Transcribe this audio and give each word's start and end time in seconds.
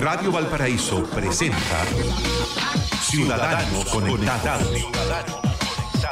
Radio 0.00 0.30
Valparaíso 0.30 1.04
presenta 1.04 1.84
Ciudadanos 3.00 3.86
Conectados. 3.86 4.68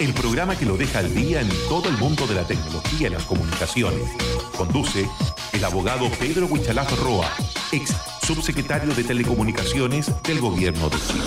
El 0.01 0.15
programa 0.15 0.57
que 0.57 0.65
lo 0.65 0.77
deja 0.77 1.01
al 1.01 1.15
día 1.15 1.43
en 1.43 1.49
todo 1.69 1.89
el 1.89 1.97
mundo 1.99 2.27
de 2.27 2.35
la 2.35 2.45
tecnología 2.45 3.09
y 3.09 3.11
las 3.11 3.25
comunicaciones. 3.25 4.11
Conduce 4.57 5.09
el 5.53 5.65
abogado 5.65 6.09
Pedro 6.19 6.47
Huichalaf 6.47 6.99
Roa, 7.03 7.29
ex 7.73 7.95
subsecretario 8.23 8.95
de 8.95 9.05
Telecomunicaciones 9.05 10.11
del 10.23 10.41
Gobierno 10.41 10.89
de 10.89 10.97
Chile. 10.97 11.25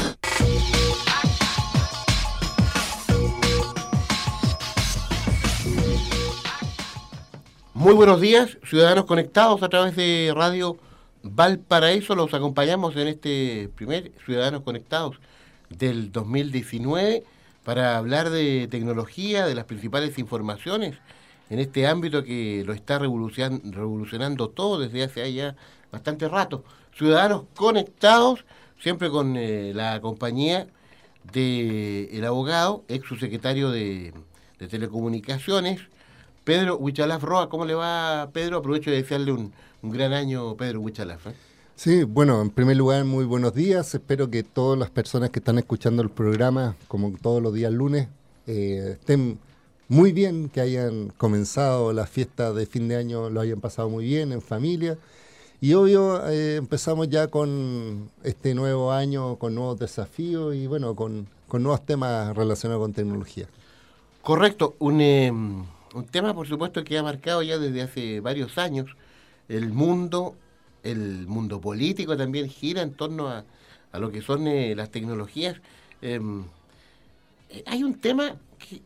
Muy 7.76 7.94
buenos 7.94 8.20
días, 8.20 8.58
ciudadanos 8.68 9.06
conectados 9.06 9.62
a 9.62 9.70
través 9.70 9.96
de 9.96 10.34
Radio 10.36 10.78
Valparaíso. 11.36 12.16
Los 12.16 12.34
acompañamos 12.34 12.96
en 12.96 13.08
este 13.08 13.70
primer 13.76 14.12
Ciudadanos 14.26 14.62
Conectados 14.64 15.20
del 15.70 16.12
2019 16.12 17.24
para 17.64 17.98
hablar 17.98 18.30
de 18.30 18.68
tecnología, 18.70 19.46
de 19.46 19.56
las 19.56 19.66
principales 19.66 20.18
informaciones 20.18 20.96
en 21.50 21.60
este 21.60 21.88
ámbito 21.88 22.24
que 22.24 22.64
lo 22.66 22.74
está 22.74 23.00
revolucionando 23.00 24.50
todo 24.50 24.80
desde 24.80 25.04
hace 25.04 25.34
ya 25.34 25.56
bastante 25.92 26.28
rato. 26.28 26.64
Ciudadanos 26.96 27.44
conectados, 27.56 28.46
siempre 28.80 29.10
con 29.10 29.38
eh, 29.38 29.72
la 29.74 30.02
compañía 30.02 30.68
del 31.32 32.10
el 32.12 32.26
abogado, 32.26 32.84
ex 32.88 33.08
subsecretario 33.08 33.72
de, 33.72 34.14
Telecomunicaciones, 34.58 35.82
Pedro 36.44 36.78
Huichalaf 36.78 37.22
Roa, 37.22 37.48
¿cómo 37.48 37.66
le 37.66 37.76
va 37.76 38.30
Pedro? 38.34 38.58
Aprovecho 38.58 38.90
de 38.90 39.04
desearle 39.04 39.32
un, 39.32 39.54
gran 39.82 40.14
año, 40.14 40.56
Pedro 40.56 40.82
Huichalaf. 40.82 41.28
¿eh? 41.28 41.34
Sí, 41.76 42.04
bueno, 42.04 42.42
en 42.42 42.50
primer 42.50 42.78
lugar, 42.78 43.06
muy 43.06 43.26
buenos 43.26 43.54
días. 43.54 43.94
Espero 43.94 44.30
que 44.30 44.44
todas 44.44 44.78
las 44.78 44.90
personas 44.90 45.30
que 45.30 45.40
están 45.40 45.58
escuchando 45.58 46.02
el 46.02 46.10
programa, 46.10 46.76
como 46.88 47.12
todos 47.22 47.42
los 47.42 47.54
días 47.54 47.72
lunes, 47.72 48.08
eh, 48.48 48.98
estén 49.00 49.40
muy 49.88 50.12
bien, 50.12 50.50
que 50.50 50.62
hayan 50.62 51.10
comenzado 51.18 51.94
la 51.94 52.06
fiesta 52.06 52.52
de 52.54 52.66
fin 52.66 52.88
de 52.88 52.98
año, 52.98 53.30
lo 53.30 53.42
hayan 53.42 53.62
pasado 53.62 53.90
muy 53.90 54.06
bien 54.06 54.32
en 54.32 54.42
familia. 54.42 54.98
Y 55.62 55.74
obvio, 55.74 56.28
eh, 56.30 56.56
empezamos 56.56 57.10
ya 57.10 57.28
con 57.28 58.10
este 58.24 58.54
nuevo 58.54 58.92
año, 58.92 59.38
con 59.38 59.56
nuevos 59.56 59.80
desafíos 59.80 60.56
y 60.56 60.68
bueno, 60.68 60.96
con, 60.96 61.28
con 61.48 61.64
nuevos 61.64 61.86
temas 61.86 62.36
relacionados 62.36 62.82
con 62.82 62.94
tecnología. 62.94 63.48
Correcto, 64.22 64.76
un 64.80 65.02
em, 65.02 65.64
un 65.94 66.06
tema, 66.06 66.34
por 66.34 66.48
supuesto, 66.48 66.84
que 66.84 66.98
ha 66.98 67.04
marcado 67.04 67.42
ya 67.42 67.58
desde 67.58 67.82
hace 67.82 68.20
varios 68.20 68.58
años 68.58 68.96
el 69.50 69.72
mundo, 69.72 70.36
el 70.84 71.28
mundo 71.28 71.62
político 71.62 72.18
también 72.18 72.50
gira 72.50 72.82
en 72.82 72.94
torno 72.94 73.30
a, 73.30 73.44
lo 73.94 74.12
que 74.12 74.22
son 74.22 74.48
eh, 74.48 74.76
las 74.76 74.92
tecnologías. 74.92 75.56
Em, 76.02 76.44
eh, 77.50 77.64
hay 77.66 77.84
un 77.84 77.96
tema 77.96 78.36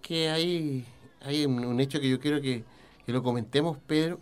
que, 0.02 0.30
hay, 0.30 0.86
hay 1.22 1.46
un, 1.46 1.80
hecho 1.80 2.00
que 2.00 2.10
yo 2.10 2.20
quiero 2.20 2.42
que, 2.42 2.64
lo 3.08 3.24
comentemos, 3.24 3.78
Pedro, 3.88 4.22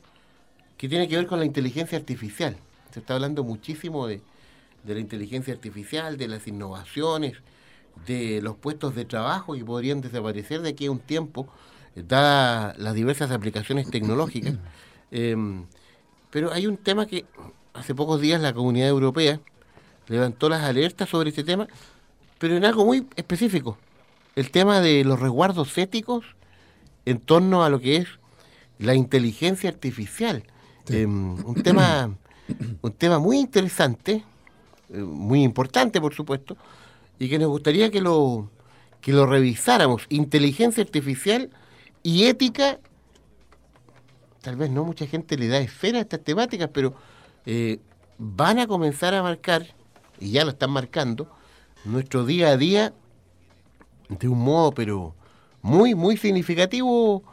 que 0.76 0.90
tiene 0.90 1.08
que 1.08 1.16
ver 1.16 1.28
con 1.28 1.38
la 1.38 1.46
inteligencia 1.46 1.96
artificial. 1.96 2.58
Se 2.92 3.02
está 3.02 3.14
hablando 3.14 3.44
muchísimo 3.44 4.08
de, 4.08 4.22
de 4.84 4.94
la 4.96 5.00
inteligencia 5.00 5.54
artificial, 5.54 6.18
de 6.18 6.28
las 6.28 6.48
innovaciones, 6.48 7.34
de 8.08 8.42
los 8.42 8.56
puestos 8.56 8.96
de 8.96 9.06
trabajo 9.06 9.54
que 9.54 9.64
podrían 9.64 10.02
desaparecer 10.02 10.62
de 10.62 10.70
aquí 10.70 10.88
a 10.88 10.92
un 10.92 11.00
tiempo 11.00 11.48
dadas 11.96 12.78
las 12.78 12.94
diversas 12.96 13.32
aplicaciones 13.32 13.90
tecnológicas. 13.90 14.56
Em, 15.12 15.66
pero 16.30 16.52
hay 16.52 16.68
un 16.68 16.78
tema 16.78 17.06
que 17.06 17.26
hace 17.74 17.96
pocos 17.96 18.22
días 18.22 18.42
la 18.42 18.54
comunidad 18.54 18.90
europea 18.90 19.40
levantó 20.08 20.50
las 20.50 20.64
alertas 20.64 21.10
sobre 21.10 21.30
este 21.30 21.44
tema, 21.44 21.68
pero 22.40 22.56
en 22.56 22.66
algo 22.66 22.86
muy 22.86 23.08
específico, 23.16 23.78
el 24.36 24.52
tema 24.52 24.82
de 24.82 25.04
los 25.04 25.20
resguardos 25.20 25.78
éticos 25.78 26.26
en 27.06 27.20
torno 27.20 27.64
a 27.64 27.70
lo 27.70 27.80
que 27.80 27.98
es 27.98 28.08
la 28.78 28.96
inteligencia 28.96 29.70
artificial. 29.70 30.44
Em, 30.88 31.46
un 31.46 31.56
tema 31.62 32.10
un 32.82 32.92
tema 32.94 33.20
muy 33.20 33.38
interesante, 33.38 34.24
eh, 34.90 34.98
muy 34.98 35.44
importante 35.44 36.02
por 36.02 36.14
supuesto, 36.14 36.58
y 37.18 37.30
que 37.30 37.40
nos 37.40 37.50
gustaría 37.50 37.92
que 37.92 38.02
lo 38.02 38.50
que 39.02 39.14
lo 39.14 39.26
revisáramos. 39.26 40.06
Inteligencia 40.10 40.84
artificial 40.84 41.50
y 42.04 42.26
ética, 42.26 42.80
tal 44.42 44.56
vez 44.56 44.70
no 44.70 44.84
mucha 44.84 45.06
gente 45.06 45.38
le 45.38 45.48
da 45.48 45.60
esfera 45.60 46.00
a 46.00 46.02
estas 46.02 46.22
temáticas, 46.22 46.70
pero 46.74 46.94
eh, 47.46 47.80
van 48.18 48.60
a 48.60 48.68
comenzar 48.68 49.14
a 49.14 49.24
marcar, 49.24 49.68
y 50.20 50.32
ya 50.32 50.44
lo 50.44 50.52
están 50.52 50.72
marcando, 50.72 51.30
nuestro 51.86 52.26
día 52.26 52.50
a 52.50 52.58
día 52.58 52.94
de 54.10 54.28
un 54.28 54.40
modo, 54.40 54.72
pero 54.72 55.16
muy, 55.62 55.96
muy 55.96 56.18
significativo, 56.18 57.24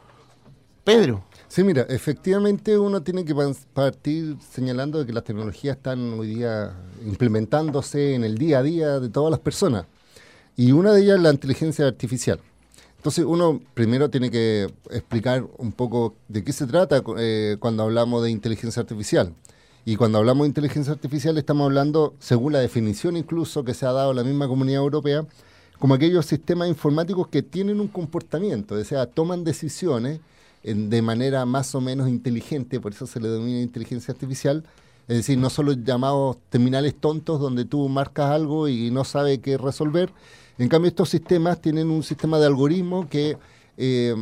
Pedro. 0.85 1.25
Sí, 1.49 1.63
mira, 1.65 1.83
efectivamente 1.89 2.79
uno 2.79 3.03
tiene 3.03 3.25
que 3.25 3.35
partir 3.73 4.37
señalando 4.41 5.05
que 5.07 5.13
las 5.13 5.25
tecnologías 5.25 5.77
están 5.77 6.19
hoy 6.19 6.29
día 6.29 6.77
implementándose 7.05 8.15
en 8.15 8.25
el 8.25 8.37
día 8.37 8.59
a 8.59 8.63
día 8.63 9.01
de 9.01 9.09
todas 9.09 9.31
las 9.31 9.41
personas. 9.41 9.87
Y 10.57 10.73
una 10.73 10.93
de 10.93 11.03
ellas 11.03 11.17
es 11.17 11.23
la 11.23 11.31
inteligencia 11.31 11.87
artificial. 11.87 12.41
Entonces 13.07 13.25
uno 13.25 13.61
primero 13.73 14.11
tiene 14.11 14.33
que 14.33 14.69
explicar 14.91 15.47
un 15.59 15.71
poco 15.71 16.17
de 16.27 16.43
qué 16.43 16.53
se 16.53 16.67
trata 16.67 17.05
eh, 17.19 17.57
cuando 17.61 17.85
hablamos 17.85 18.25
de 18.25 18.33
inteligencia 18.33 18.81
artificial. 18.83 19.33
Y 19.85 19.95
cuando 19.95 20.19
hablamos 20.19 20.43
de 20.43 20.49
inteligencia 20.49 20.93
artificial 20.93 21.39
estamos 21.39 21.67
hablando, 21.67 22.15
según 22.19 22.55
la 22.55 22.59
definición 22.59 23.17
incluso 23.17 23.63
que 23.63 23.75
se 23.75 23.87
ha 23.87 23.93
dado 23.93 24.13
la 24.13 24.25
misma 24.25 24.49
comunidad 24.49 24.83
europea, 24.83 25.25
como 25.79 25.95
aquellos 25.95 26.27
sistemas 26.27 26.69
informáticos 26.69 27.29
que 27.29 27.45
tienen 27.45 27.81
un 27.81 27.87
comportamiento, 27.87 28.75
o 28.75 28.83
sea, 28.83 29.07
toman 29.07 29.45
decisiones 29.45 30.19
de 30.65 31.01
manera 31.01 31.47
más 31.47 31.77
o 31.77 31.81
menos 31.81 32.09
inteligente, 32.09 32.81
por 32.81 32.91
eso 32.91 33.07
se 33.07 33.21
le 33.21 33.29
denomina 33.29 33.61
inteligencia 33.61 34.11
artificial, 34.11 34.65
es 35.09 35.17
decir, 35.19 35.39
no 35.39 35.51
solo 35.51 35.73
llamados 35.73 36.39
terminales 36.51 36.95
tontos 36.95 37.41
donde 37.41 37.65
tú 37.65 37.89
marcas 37.89 38.31
algo 38.31 38.69
y 38.69 38.91
no 38.91 39.05
sabes 39.05 39.39
qué 39.39 39.57
resolver, 39.57 40.13
en 40.59 40.69
cambio, 40.69 40.89
estos 40.89 41.11
sistemas 41.11 41.61
tienen 41.61 41.91
un 41.91 42.03
sistema 42.03 42.39
de 42.39 42.47
algoritmo 42.47 43.09
que, 43.09 43.37
eh, 43.77 44.15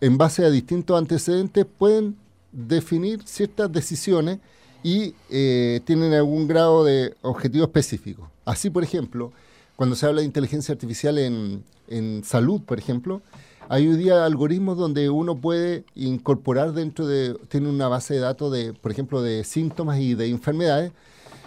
en 0.00 0.18
base 0.18 0.44
a 0.44 0.50
distintos 0.50 0.98
antecedentes, 0.98 1.64
pueden 1.64 2.16
definir 2.52 3.22
ciertas 3.24 3.72
decisiones 3.72 4.38
y 4.82 5.14
eh, 5.30 5.80
tienen 5.84 6.12
algún 6.12 6.46
grado 6.46 6.84
de 6.84 7.14
objetivo 7.22 7.64
específico. 7.64 8.30
Así, 8.44 8.70
por 8.70 8.84
ejemplo, 8.84 9.32
cuando 9.76 9.96
se 9.96 10.06
habla 10.06 10.20
de 10.20 10.26
inteligencia 10.26 10.72
artificial 10.72 11.18
en, 11.18 11.64
en 11.88 12.22
salud, 12.22 12.60
por 12.60 12.78
ejemplo, 12.78 13.22
hay 13.68 13.86
hoy 13.86 13.96
día 13.96 14.24
algoritmos 14.24 14.78
donde 14.78 15.10
uno 15.10 15.36
puede 15.36 15.84
incorporar 15.94 16.72
dentro 16.72 17.06
de, 17.06 17.34
tiene 17.48 17.68
una 17.68 17.86
base 17.88 18.14
de 18.14 18.20
datos 18.20 18.50
de, 18.50 18.72
por 18.72 18.90
ejemplo, 18.90 19.20
de 19.20 19.44
síntomas 19.44 19.98
y 20.00 20.14
de 20.14 20.28
enfermedades. 20.28 20.92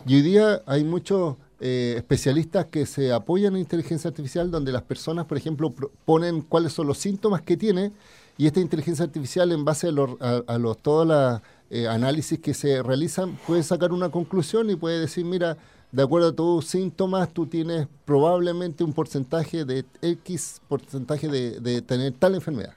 Y 0.05 0.15
hoy 0.15 0.21
día 0.21 0.61
hay 0.67 0.83
muchos 0.83 1.37
eh, 1.59 1.95
especialistas 1.97 2.67
que 2.67 2.85
se 2.85 3.11
apoyan 3.11 3.55
en 3.55 3.61
inteligencia 3.61 4.09
artificial, 4.09 4.51
donde 4.51 4.71
las 4.71 4.83
personas, 4.83 5.25
por 5.25 5.37
ejemplo, 5.37 5.73
ponen 6.05 6.41
cuáles 6.41 6.73
son 6.73 6.85
los 6.85 6.99
síntomas 6.99 7.41
que 7.41 7.57
tiene 7.57 7.91
y 8.37 8.45
esta 8.45 8.59
inteligencia 8.59 9.05
artificial, 9.05 9.51
en 9.51 9.65
base 9.65 9.87
a, 9.87 9.91
los, 9.91 10.77
todos 10.81 11.07
los 11.07 11.41
eh, 11.69 11.87
análisis 11.87 12.39
que 12.39 12.53
se 12.53 12.81
realizan, 12.83 13.37
puede 13.47 13.63
sacar 13.63 13.91
una 13.91 14.09
conclusión 14.09 14.69
y 14.69 14.75
puede 14.75 14.99
decir, 14.99 15.25
mira, 15.25 15.57
de 15.91 16.03
acuerdo 16.03 16.29
a 16.29 16.35
tus 16.35 16.65
síntomas, 16.67 17.33
tú 17.33 17.47
tienes 17.47 17.87
probablemente 18.05 18.83
un 18.83 18.93
porcentaje 18.93 19.65
de 19.65 19.85
X 20.01 20.61
porcentaje 20.67 21.27
de, 21.27 21.81
tener 21.81 22.13
tal 22.13 22.35
enfermedad. 22.35 22.73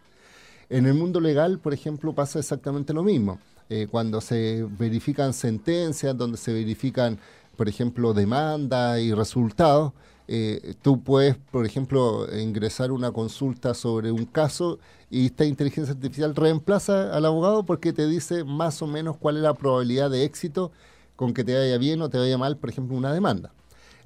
En 0.68 0.86
el 0.86 0.94
mundo 0.94 1.20
legal, 1.20 1.58
por 1.58 1.74
ejemplo, 1.74 2.14
pasa 2.14 2.38
exactamente 2.38 2.92
lo 2.92 3.02
mismo. 3.02 3.38
Eh, 3.70 3.86
cuando 3.90 4.20
se 4.20 4.66
verifican 4.78 5.32
sentencias, 5.32 6.16
donde 6.16 6.36
se 6.36 6.52
verifican 6.52 7.18
por 7.56 7.68
ejemplo, 7.68 8.12
demanda 8.14 9.00
y 9.00 9.12
resultados, 9.12 9.92
eh, 10.26 10.74
tú 10.82 11.02
puedes, 11.02 11.36
por 11.36 11.66
ejemplo, 11.66 12.26
ingresar 12.36 12.92
una 12.92 13.12
consulta 13.12 13.74
sobre 13.74 14.10
un 14.10 14.24
caso 14.24 14.78
y 15.10 15.26
esta 15.26 15.44
inteligencia 15.44 15.94
artificial 15.94 16.34
reemplaza 16.34 17.14
al 17.14 17.26
abogado 17.26 17.64
porque 17.64 17.92
te 17.92 18.06
dice 18.06 18.42
más 18.44 18.80
o 18.80 18.86
menos 18.86 19.16
cuál 19.18 19.36
es 19.36 19.42
la 19.42 19.54
probabilidad 19.54 20.10
de 20.10 20.24
éxito 20.24 20.72
con 21.16 21.34
que 21.34 21.44
te 21.44 21.56
vaya 21.56 21.78
bien 21.78 22.02
o 22.02 22.08
te 22.08 22.18
vaya 22.18 22.38
mal, 22.38 22.56
por 22.56 22.70
ejemplo, 22.70 22.96
una 22.96 23.12
demanda. 23.12 23.52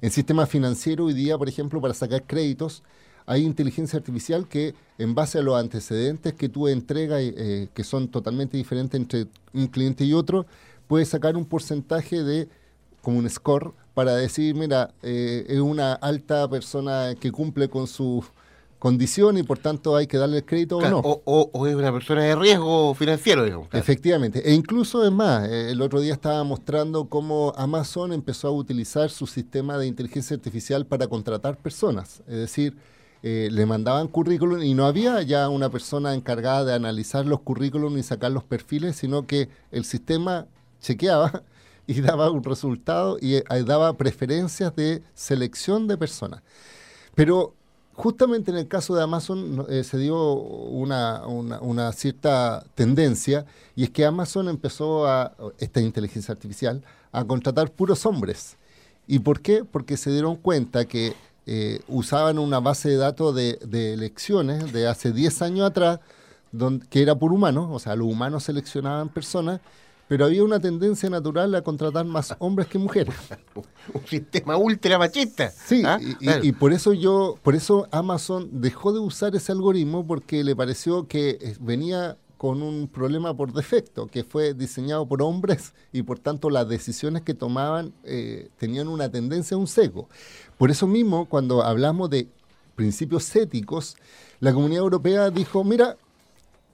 En 0.01 0.11
sistema 0.11 0.45
financiero 0.45 1.05
hoy 1.05 1.13
día, 1.13 1.37
por 1.37 1.49
ejemplo, 1.49 1.81
para 1.81 1.93
sacar 1.93 2.23
créditos, 2.23 2.83
hay 3.25 3.43
inteligencia 3.43 3.97
artificial 3.97 4.47
que 4.47 4.73
en 4.97 5.13
base 5.13 5.37
a 5.37 5.41
los 5.41 5.55
antecedentes 5.55 6.33
que 6.33 6.49
tú 6.49 6.67
entregas, 6.67 7.19
eh, 7.21 7.67
que 7.73 7.83
son 7.83 8.07
totalmente 8.07 8.57
diferentes 8.57 8.99
entre 8.99 9.27
un 9.53 9.67
cliente 9.67 10.03
y 10.03 10.13
otro, 10.13 10.45
puede 10.87 11.05
sacar 11.05 11.37
un 11.37 11.45
porcentaje 11.45 12.23
de 12.23 12.47
como 13.01 13.19
un 13.19 13.29
score 13.29 13.73
para 13.93 14.15
decir, 14.15 14.55
mira, 14.55 14.93
eh, 15.03 15.45
es 15.47 15.59
una 15.59 15.93
alta 15.93 16.49
persona 16.49 17.13
que 17.19 17.31
cumple 17.31 17.69
con 17.69 17.85
su 17.85 18.23
condición 18.79 19.37
y 19.37 19.43
por 19.43 19.59
tanto 19.59 19.95
hay 19.95 20.07
que 20.07 20.17
darle 20.17 20.37
el 20.37 20.45
crédito 20.45 20.77
o 20.77 20.89
no. 20.89 20.99
O, 21.03 21.67
es 21.67 21.75
una 21.75 21.91
persona 21.91 22.23
de 22.23 22.35
riesgo 22.35 22.93
financiero, 22.95 23.43
digamos. 23.43 23.67
Efectivamente. 23.73 24.41
E 24.49 24.53
incluso 24.53 25.05
es 25.05 25.11
más, 25.11 25.47
eh, 25.47 25.71
el 25.71 25.81
otro 25.81 25.99
día 25.99 26.13
estaba 26.13 26.43
mostrando 26.45 27.09
cómo 27.09 27.53
Amazon 27.57 28.13
empezó 28.13 28.47
a 28.47 28.51
utilizar 28.51 29.09
su 29.09 29.27
sistema 29.27 29.77
de 29.77 29.85
inteligencia 29.85 30.35
artificial 30.35 30.85
para 30.85 31.07
contratar 31.07 31.57
personas. 31.57 32.21
Es 32.25 32.37
decir, 32.37 32.77
eh, 33.21 33.49
le 33.51 33.65
mandaban 33.65 34.07
currículum 34.07 34.63
y 34.63 34.73
no 34.73 34.85
había 34.85 35.21
ya 35.23 35.49
una 35.49 35.69
persona 35.69 36.13
encargada 36.13 36.63
de 36.63 36.73
analizar 36.73 37.25
los 37.25 37.41
currículum 37.41 37.97
y 37.97 38.03
sacar 38.03 38.31
los 38.31 38.45
perfiles, 38.45 38.95
sino 38.95 39.27
que 39.27 39.49
el 39.71 39.83
sistema 39.83 40.47
chequeaba 40.79 41.43
y 41.85 41.99
daba 41.99 42.31
un 42.31 42.45
resultado 42.45 43.17
y 43.19 43.35
eh, 43.35 43.43
daba 43.65 43.97
preferencias 43.97 44.73
de 44.73 45.03
selección 45.13 45.87
de 45.87 45.97
personas. 45.97 46.43
Pero 47.13 47.55
justamente 47.99 48.49
en 48.49 48.55
el 48.55 48.69
caso 48.69 48.95
de 48.95 49.03
Amazon 49.03 49.65
eh, 49.67 49.83
se 49.83 49.97
dio 49.97 50.31
una, 50.31 51.27
una, 51.27 51.91
cierta 51.91 52.63
tendencia 52.73 53.45
y 53.75 53.83
es 53.83 53.89
que 53.89 54.05
Amazon 54.05 54.47
empezó 54.47 55.05
a, 55.05 55.33
esta 55.57 55.81
inteligencia 55.81 56.31
artificial, 56.31 56.81
a 57.11 57.25
contratar 57.25 57.69
puros 57.71 58.05
hombres. 58.05 58.55
¿Y 59.05 59.19
por 59.19 59.41
qué? 59.41 59.65
Porque 59.65 59.97
se 59.97 60.11
dieron 60.11 60.37
cuenta 60.37 60.85
que 60.85 61.13
eh, 61.45 61.81
usaban 61.89 62.39
una 62.39 62.61
base 62.61 62.87
de 62.87 62.95
datos 62.95 63.35
de, 63.35 63.57
elecciones 63.93 64.71
de 64.71 64.87
hace 64.87 65.11
10 65.11 65.41
años 65.41 65.69
atrás, 65.69 65.99
donde, 66.53 66.87
que 66.87 67.01
era 67.01 67.15
por 67.15 67.33
humanos, 67.33 67.67
o 67.69 67.79
sea, 67.79 67.97
los 67.97 68.07
humanos 68.07 68.45
seleccionaban 68.45 69.09
personas, 69.09 69.59
pero 70.09 70.25
había 70.25 70.43
una 70.43 70.59
tendencia 70.59 71.07
natural 71.07 71.53
a 71.53 71.61
contratar 71.61 72.03
más 72.03 72.35
hombres 72.39 72.67
que 72.67 72.79
mujeres. 72.79 73.15
Un 73.93 74.05
sistema 74.07 74.57
ultra 74.57 74.97
machista. 74.97 75.51
Sí, 75.51 75.83
¿ah? 75.85 75.99
y, 76.41 76.51
por 76.51 76.73
eso 76.73 76.93
yo, 76.93 77.37
por 77.43 77.55
eso 77.55 77.87
Amazon 77.91 78.49
dejó 78.51 78.91
de 78.91 78.99
usar 78.99 79.35
ese 79.35 79.51
algoritmo 79.51 80.05
porque 80.05 80.43
le 80.43 80.55
pareció 80.55 81.07
que 81.07 81.37
eh, 81.39 81.55
venía 81.61 82.17
con 82.37 82.63
un 82.63 82.87
problema 82.87 83.35
por 83.35 83.53
defecto, 83.53 84.07
que 84.07 84.23
fue 84.23 84.55
diseñado 84.55 85.05
por 85.05 85.21
hombres 85.21 85.73
y 85.91 86.01
por 86.01 86.17
tanto 86.17 86.49
las 86.49 86.67
decisiones 86.67 87.21
que 87.21 87.35
tomaban 87.35 87.93
eh, 88.03 88.49
tenían 88.57 88.87
una 88.87 89.11
tendencia 89.11 89.55
a 89.55 89.59
un 89.59 89.67
seco. 89.67 90.09
Por 90.57 90.71
eso 90.71 90.87
mismo, 90.87 91.25
cuando 91.25 91.61
hablamos 91.61 92.09
de 92.09 92.29
principios 92.75 93.35
éticos, 93.35 93.95
la 94.39 94.53
Comunidad 94.53 94.83
Europea 94.83 95.29
dijo, 95.29 95.63
mira, 95.63 95.97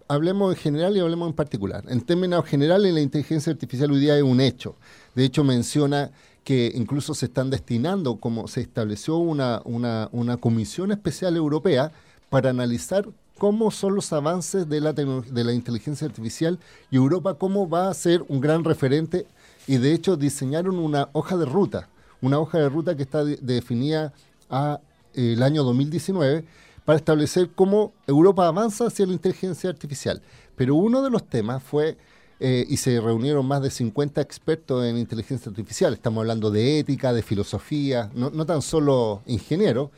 hablemos 0.08 0.54
en 0.54 0.62
general 0.62 0.96
y 0.96 1.00
hablemos 1.00 1.28
en 1.30 1.34
particular. 1.34 1.84
En 1.88 2.02
términos 2.02 2.46
generales, 2.46 2.94
la 2.94 3.02
inteligencia 3.02 3.52
artificial 3.52 3.92
hoy 3.92 4.00
día 4.00 4.18
es 4.18 4.24
un 4.24 4.40
hecho. 4.40 4.76
De 5.16 5.26
hecho, 5.26 5.44
menciona 5.44 6.12
que 6.44 6.72
incluso 6.76 7.16
se 7.16 7.26
están 7.26 7.50
destinando, 7.50 8.18
como 8.18 8.48
se 8.48 8.62
estableció 8.62 9.18
una, 9.18 9.62
una, 9.66 10.38
comisión 10.38 10.92
especial 10.92 11.36
europea 11.36 11.92
para 12.30 12.52
analizar 12.52 13.08
cómo 13.40 13.72
son 13.72 13.96
los 13.96 14.14
avances 14.14 14.70
de 14.70 14.80
la, 14.80 14.94
de 14.94 15.44
la 15.44 15.54
inteligencia 15.54 16.06
artificial 16.06 16.60
y 16.92 16.98
Europa 16.98 17.34
cómo 17.34 17.68
va 17.68 17.90
a 17.90 17.94
ser 17.94 18.24
un 18.30 18.40
gran 18.40 18.64
referente 18.64 19.26
y 19.68 19.78
de 19.78 19.94
hecho 19.94 20.16
diseñaron 20.16 20.78
una 20.78 21.10
hoja 21.14 21.36
de 21.36 21.46
ruta, 21.46 21.90
una 22.22 22.40
hoja 22.40 22.60
de 22.60 22.70
ruta 22.70 22.96
que 22.96 23.04
está 23.04 23.26
definida 23.26 24.14
a 24.50 24.80
el 25.16 25.42
año 25.42 25.64
2019 25.64 26.46
para 26.86 26.98
establecer 26.98 27.50
cómo 27.54 27.94
Europa 28.08 28.48
avanza 28.48 28.86
hacia 28.86 29.06
la 29.08 29.14
inteligencia 29.14 29.70
artificial. 29.70 30.22
Pero 30.56 30.76
uno 30.76 31.02
de 31.02 31.10
los 31.10 31.28
temas 31.28 31.62
fue, 31.62 31.98
eh, 32.40 32.66
y 32.70 32.78
se 32.78 33.02
reunieron 33.02 33.46
más 33.46 33.62
de 33.62 33.72
50 33.72 34.22
expertos 34.22 34.86
en 34.86 34.98
inteligencia 34.98 35.50
artificial, 35.50 35.94
estamos 35.94 36.22
hablando 36.22 36.52
de 36.52 36.80
ética, 36.80 37.12
de 37.12 37.24
filosofía, 37.24 38.12
no, 38.14 38.30
no 38.30 38.46
tan 38.46 38.62
solo 38.62 39.24
ingenieros, 39.26 39.90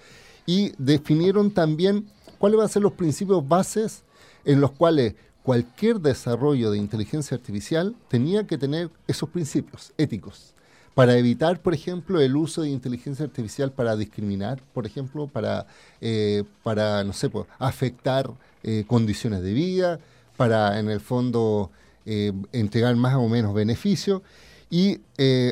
y 0.45 0.71
definieron 0.77 1.51
también 1.51 2.07
cuáles 2.37 2.57
van 2.57 2.65
a 2.65 2.69
ser 2.69 2.81
los 2.81 2.93
principios 2.93 3.47
bases 3.47 4.03
en 4.45 4.61
los 4.61 4.71
cuales 4.71 5.15
cualquier 5.43 5.99
desarrollo 5.99 6.71
de 6.71 6.77
inteligencia 6.77 7.35
artificial 7.35 7.95
tenía 8.07 8.47
que 8.47 8.57
tener 8.57 8.89
esos 9.07 9.29
principios 9.29 9.91
éticos 9.97 10.53
para 10.97 11.15
evitar, 11.15 11.59
por 11.59 11.75
ejemplo, 11.75 12.19
el 12.21 12.35
uso 12.35 12.63
de 12.63 12.69
inteligencia 12.69 13.23
artificial 13.23 13.71
para 13.71 13.95
discriminar, 13.95 14.59
por 14.73 14.87
ejemplo, 14.87 15.27
para, 15.27 15.67
eh, 16.01 16.43
para 16.63 17.03
no 17.03 17.13
sé, 17.13 17.29
pues, 17.29 17.45
afectar 17.59 18.31
eh, 18.63 18.83
condiciones 18.87 19.43
de 19.43 19.53
vida, 19.53 19.99
para, 20.37 20.79
en 20.79 20.89
el 20.89 20.99
fondo, 20.99 21.69
eh, 22.07 22.33
entregar 22.51 22.95
más 22.95 23.13
o 23.13 23.29
menos 23.29 23.53
beneficio. 23.53 24.23
Y 24.71 24.99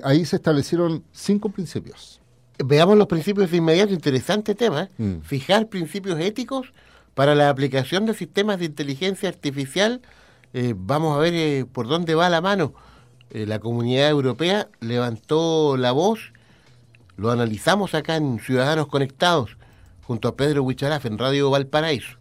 ahí 0.02 0.26
se 0.26 0.38
establecieron 0.38 1.04
cinco 1.12 1.50
principios 1.50 2.20
veamos 2.58 2.98
los 2.98 3.06
principios 3.06 3.52
de 3.52 3.58
inmediato, 3.58 3.94
interesante 3.94 4.56
tema, 4.56 4.90
mm. 4.98 5.20
fijar 5.20 5.68
principios 5.68 6.20
éticos 6.20 6.74
para 7.14 7.36
la 7.36 7.50
aplicación 7.50 8.08
de 8.08 8.16
sistemas 8.16 8.58
de 8.58 8.66
inteligencia 8.66 9.30
artificial. 9.30 10.02
Vamos 10.76 11.16
a 11.16 11.20
ver 11.20 11.34
eh, 11.36 11.66
por 11.72 11.88
dónde 11.88 12.16
va 12.16 12.30
la 12.30 12.42
mano. 12.42 12.74
La 13.46 13.60
comunidad 13.60 14.10
europea 14.10 14.70
levantó 14.80 15.76
la 15.76 15.92
voz, 15.92 16.32
lo 17.18 17.32
analizamos 17.32 17.94
acá 17.94 18.16
en 18.16 18.40
Ciudadanos 18.40 18.88
Conectados, 18.88 19.58
junto 20.04 20.30
a 20.30 20.36
Pedro 20.38 20.64
Huicharaf 20.64 21.06
en 21.06 21.18
Radio 21.18 21.50
Valparaíso. 21.50 22.18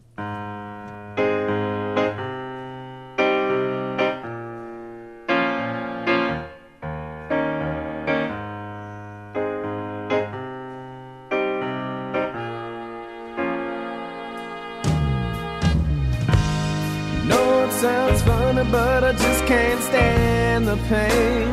but 18.71 19.05
I 19.05 19.13
just 19.13 19.45
can't 19.47 19.81
stand 19.83 20.34
the 20.65 20.77
pain. 20.89 21.49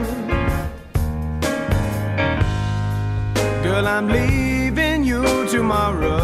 Girl, 3.64 3.88
I'm 3.88 4.08
leaving 4.08 5.04
you 5.04 5.24
tomorrow. 5.50 6.21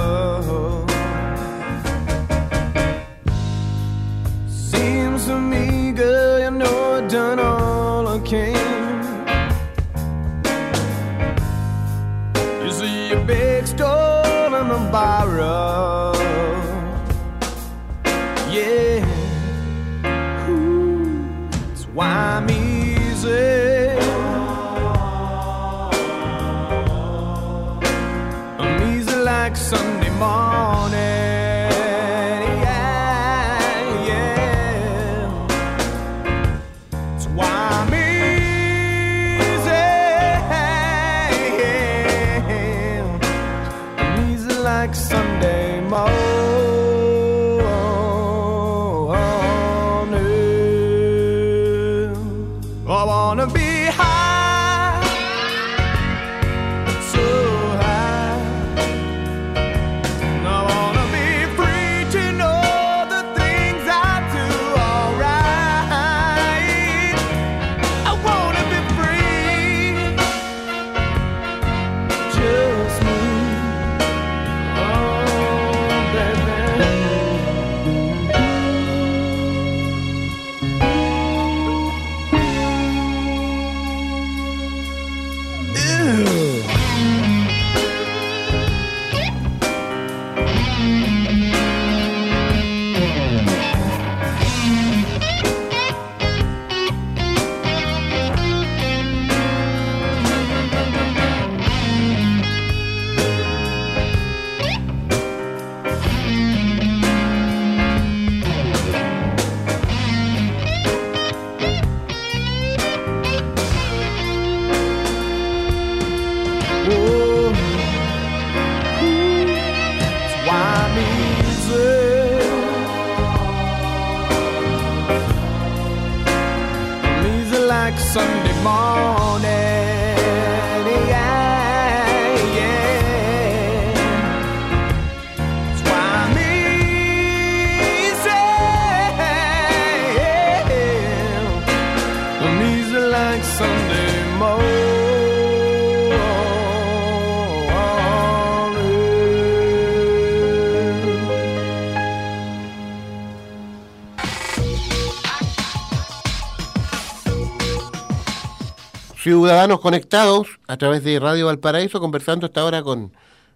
Ciudadanos 159.28 159.82
conectados 159.82 160.58
a 160.68 160.78
través 160.78 161.04
de 161.04 161.20
Radio 161.20 161.48
Valparaíso, 161.48 162.00
conversando 162.00 162.46
hasta 162.46 162.62
ahora 162.62 162.82
con 162.82 163.12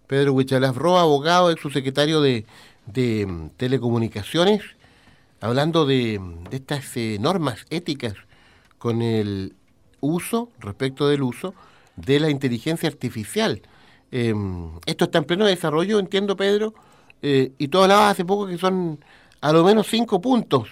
Pedro 0.05 0.33
Huichalaf 0.33 0.75
Roa, 0.75 1.03
abogado, 1.03 1.49
ex 1.49 1.61
subsecretario 1.61 2.19
de, 2.19 2.45
de 2.87 3.25
mm, 3.25 3.49
Telecomunicaciones, 3.55 4.63
hablando 5.39 5.85
de, 5.85 6.19
estas 6.51 6.97
eh, 6.97 7.15
normas 7.21 7.65
éticas 7.69 8.15
con 8.79 9.01
el 9.01 9.55
uso, 10.01 10.49
respecto 10.59 11.07
del 11.07 11.23
uso, 11.23 11.53
de 11.95 12.19
la 12.19 12.29
inteligencia 12.29 12.89
artificial. 12.89 13.61
Em, 14.11 14.71
esto 14.85 15.05
está 15.05 15.19
en 15.19 15.23
pleno 15.23 15.45
desarrollo, 15.45 15.99
entiendo, 15.99 16.35
Pedro, 16.35 16.73
eh, 17.21 17.53
y 17.57 17.69
tú 17.69 17.79
hablabas 17.79 18.11
hace 18.11 18.25
poco 18.25 18.45
que 18.45 18.57
son 18.57 18.99
a 19.39 19.53
lo 19.53 19.63
menos 19.63 19.87
cinco 19.87 20.19
puntos, 20.19 20.67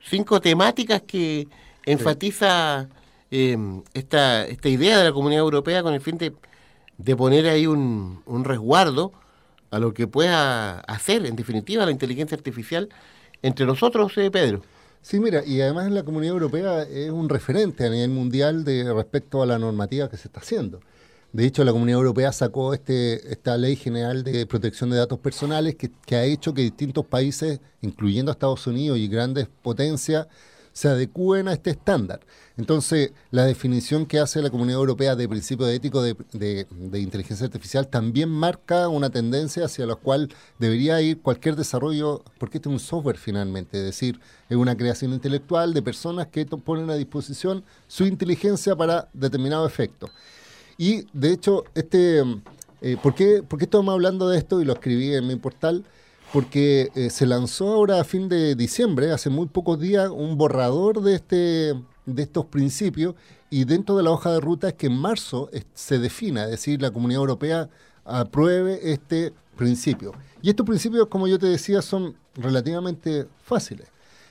cinco 0.00 0.40
temáticas 0.40 1.02
que 1.02 1.48
enfatiza 1.84 2.88
Em, 3.30 3.82
esta, 3.92 4.46
esta 4.46 4.68
idea 4.68 4.98
de 4.98 5.04
la 5.04 5.12
Comunidad 5.12 5.42
Europea 5.42 5.82
con 5.82 5.92
el 5.92 6.00
fin 6.00 6.16
de, 6.16 6.34
de 6.96 7.16
poner 7.16 7.46
ahí 7.46 7.66
un, 7.66 8.22
un, 8.24 8.44
resguardo 8.44 9.12
a 9.70 9.78
lo 9.78 9.92
que 9.92 10.06
pueda 10.06 10.80
hacer, 10.80 11.26
en 11.26 11.36
definitiva, 11.36 11.84
la 11.84 11.90
inteligencia 11.90 12.36
artificial 12.36 12.88
entre 13.42 13.66
nosotros, 13.66 14.16
eh, 14.16 14.30
Pedro. 14.30 14.62
Sí, 15.02 15.20
mira, 15.20 15.44
y 15.44 15.60
además 15.60 15.90
la 15.90 16.04
Comunidad 16.04 16.32
Europea 16.32 16.82
es 16.82 17.10
un 17.10 17.28
referente 17.28 17.84
a 17.84 17.90
nivel 17.90 18.10
mundial 18.10 18.64
de 18.64 18.92
respecto 18.92 19.42
a 19.42 19.46
la 19.46 19.58
normativa 19.58 20.08
que 20.08 20.16
se 20.16 20.28
está 20.28 20.40
haciendo. 20.40 20.80
De 21.32 21.44
hecho, 21.44 21.62
la 21.64 21.72
Comunidad 21.72 21.98
Europea 21.98 22.32
sacó 22.32 22.72
este, 22.72 23.30
esta 23.30 23.58
ley 23.58 23.76
general 23.76 24.24
de 24.24 24.46
protección 24.46 24.88
de 24.88 24.96
datos 24.96 25.18
personales 25.18 25.74
que, 25.76 25.90
que 26.06 26.16
ha 26.16 26.24
hecho 26.24 26.54
que 26.54 26.62
distintos 26.62 27.04
países, 27.04 27.60
incluyendo 27.82 28.32
Estados 28.32 28.66
Unidos 28.66 28.98
y 28.98 29.08
grandes 29.08 29.48
potencias, 29.62 30.26
se 30.78 30.86
adecúen 30.86 31.48
a 31.48 31.54
este 31.54 31.70
estándar. 31.70 32.20
Entonces, 32.56 33.10
la 33.32 33.44
definición 33.44 34.06
que 34.06 34.20
hace 34.20 34.40
la 34.40 34.48
Comunidad 34.48 34.78
Europea 34.78 35.16
de 35.16 35.28
principio 35.28 35.66
ético 35.66 36.02
de, 36.02 36.14
de, 36.32 37.00
inteligencia 37.00 37.46
artificial 37.46 37.88
también 37.88 38.28
marca 38.28 38.86
una 38.86 39.10
tendencia 39.10 39.64
hacia 39.64 39.86
la 39.86 39.96
cual 39.96 40.28
debería 40.60 41.00
ir 41.00 41.20
cualquier 41.20 41.56
desarrollo, 41.56 42.22
porque 42.38 42.58
este 42.58 42.68
es 42.68 42.72
un 42.74 42.78
software 42.78 43.18
finalmente, 43.18 43.76
es 43.78 43.86
decir, 43.86 44.20
es 44.48 44.56
una 44.56 44.76
creación 44.76 45.12
intelectual 45.12 45.74
de 45.74 45.82
personas 45.82 46.28
que 46.28 46.46
ponen 46.46 46.88
a 46.90 46.94
disposición 46.94 47.64
su 47.88 48.06
inteligencia 48.06 48.76
para 48.76 49.08
determinado 49.12 49.66
efecto. 49.66 50.08
Y, 50.76 51.06
de 51.12 51.32
hecho, 51.32 51.64
este, 51.74 52.22
eh, 52.82 52.96
¿por, 53.02 53.16
qué, 53.16 53.42
¿por 53.42 53.58
qué 53.58 53.64
estamos 53.64 53.92
hablando 53.92 54.28
de 54.28 54.38
esto? 54.38 54.60
Y 54.60 54.64
lo 54.64 54.74
escribí 54.74 55.12
en 55.12 55.26
mi 55.26 55.34
portal 55.34 55.84
porque 56.32 56.90
eh, 56.94 57.10
se 57.10 57.26
lanzó 57.26 57.72
ahora 57.72 58.00
a 58.00 58.04
fin 58.04 58.28
de 58.28 58.54
diciembre, 58.54 59.12
hace 59.12 59.30
muy 59.30 59.46
pocos 59.46 59.80
días, 59.80 60.10
un 60.10 60.36
borrador 60.36 61.00
de, 61.02 61.14
este, 61.14 61.74
de 62.06 62.22
estos 62.22 62.46
principios 62.46 63.14
y 63.50 63.64
dentro 63.64 63.96
de 63.96 64.02
la 64.02 64.10
hoja 64.10 64.32
de 64.32 64.40
ruta 64.40 64.68
es 64.68 64.74
que 64.74 64.88
en 64.88 64.96
marzo 64.96 65.50
se 65.74 65.98
defina, 65.98 66.44
es 66.44 66.50
decir, 66.50 66.82
la 66.82 66.90
Comunidad 66.90 67.20
Europea 67.20 67.68
apruebe 68.04 68.92
este 68.92 69.32
principio. 69.56 70.12
Y 70.42 70.50
estos 70.50 70.66
principios, 70.66 71.08
como 71.08 71.26
yo 71.26 71.38
te 71.38 71.46
decía, 71.46 71.82
son 71.82 72.14
relativamente 72.34 73.26
fáciles. 73.42 73.88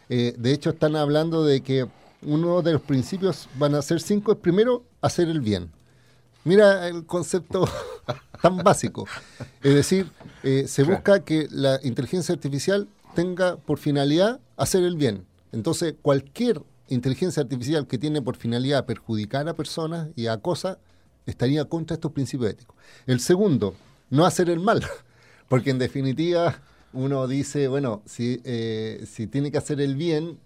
Eh, 0.10 0.34
de 0.38 0.54
hecho, 0.54 0.70
están 0.70 0.96
hablando 0.96 1.44
de 1.44 1.62
que 1.62 1.88
uno 2.22 2.62
de 2.62 2.74
los 2.74 2.82
principios 2.82 3.48
van 3.58 3.76
a 3.76 3.82
ser 3.82 4.00
cinco, 4.02 4.32
es 4.32 4.38
primero 4.38 4.84
hacer 5.02 5.28
el 5.28 5.42
bien. 5.42 5.70
Mira 6.48 6.88
el 6.88 7.06
concepto 7.06 7.68
tan 8.42 8.56
básico. 8.60 9.06
Es 9.62 9.76
decir, 9.76 10.10
eh, 10.44 10.64
se 10.66 10.84
busca 10.84 11.26
que 11.26 11.50
la 11.52 11.78
inteligencia 11.84 12.34
artificial 12.34 12.88
tenga 13.16 13.58
por 13.58 13.80
finalidad 13.80 14.40
hacer 14.56 14.84
el 14.84 14.96
bien. 14.96 15.26
Entonces, 15.52 15.96
cualquier 16.02 16.62
inteligencia 16.88 17.44
artificial 17.44 17.86
que 17.86 17.98
tiene 17.98 18.22
por 18.22 18.38
finalidad 18.38 18.86
perjudicar 18.86 19.50
a 19.50 19.56
personas 19.56 20.08
y 20.16 20.28
a 20.28 20.38
cosas 20.38 20.78
estaría 21.26 21.66
contra 21.66 21.96
estos 21.96 22.14
principios 22.14 22.52
éticos. 22.52 22.78
El 23.08 23.20
segundo, 23.20 23.76
no 24.10 24.26
hacer 24.26 24.50
el 24.50 24.62
mal, 24.62 24.82
porque 25.50 25.72
en 25.72 25.80
definitiva 25.80 26.62
uno 26.94 27.28
dice, 27.28 27.68
bueno, 27.68 28.04
si, 28.06 28.40
eh, 28.46 29.06
si 29.06 29.28
tiene 29.28 29.52
que 29.52 29.58
hacer 29.58 29.82
el 29.82 29.98
bien, 29.98 30.40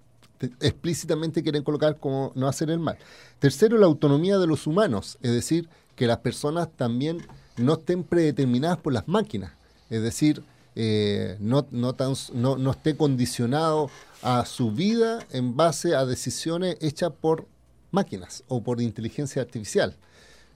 explícitamente 0.59 1.43
quieren 1.43 1.63
colocar 1.63 1.97
como 1.97 2.31
no 2.35 2.47
hacer 2.47 2.71
el 2.71 2.79
mal. 2.79 2.97
Tercero, 3.39 3.77
la 3.77 3.85
autonomía 3.85 4.37
de 4.39 4.47
los 4.47 4.65
humanos, 4.67 5.17
es 5.21 5.31
decir, 5.31 5.69
que 5.95 6.07
las 6.07 6.17
personas 6.19 6.69
también 6.75 7.25
no 7.57 7.73
estén 7.73 8.03
predeterminadas 8.03 8.77
por 8.77 8.93
las 8.93 9.07
máquinas, 9.07 9.51
es 9.89 10.01
decir, 10.01 10.43
eh, 10.75 11.35
no, 11.39 11.67
no, 11.71 12.71
esté 12.71 12.95
condicionado 12.95 13.89
a 14.21 14.45
su 14.45 14.71
vida 14.71 15.19
en 15.31 15.57
base 15.57 15.95
a 15.95 16.05
decisiones 16.05 16.77
hechas 16.79 17.11
por 17.19 17.45
máquinas 17.91 18.43
o 18.47 18.63
por 18.63 18.81
inteligencia 18.81 19.41
artificial. 19.41 19.97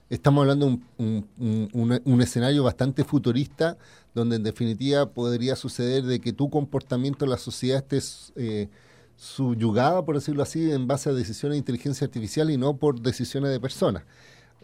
Estamos 0.08 0.42
hablando 0.42 0.66
de 0.66 0.78
un, 0.98 2.00
un, 2.04 2.22
escenario 2.22 2.62
bastante 2.62 3.04
futurista 3.04 3.76
donde 4.14 4.36
en 4.36 4.44
definitiva 4.44 5.10
podría 5.10 5.56
suceder 5.56 6.04
de 6.04 6.20
que 6.20 6.32
tu 6.32 6.48
comportamiento 6.48 7.24
en 7.24 7.32
la 7.32 7.38
sociedad 7.38 7.78
esté 7.78 7.98
eh, 8.36 8.68
subyugada, 9.16 10.04
por 10.04 10.14
decirlo 10.14 10.42
así, 10.42 10.70
en 10.70 10.86
base 10.86 11.10
a 11.10 11.12
decisiones 11.12 11.54
de 11.54 11.58
inteligencia 11.58 12.06
artificial 12.06 12.50
y 12.50 12.56
no 12.56 12.76
por 12.76 13.00
decisiones 13.00 13.50
de 13.50 13.60
personas. 13.60 14.04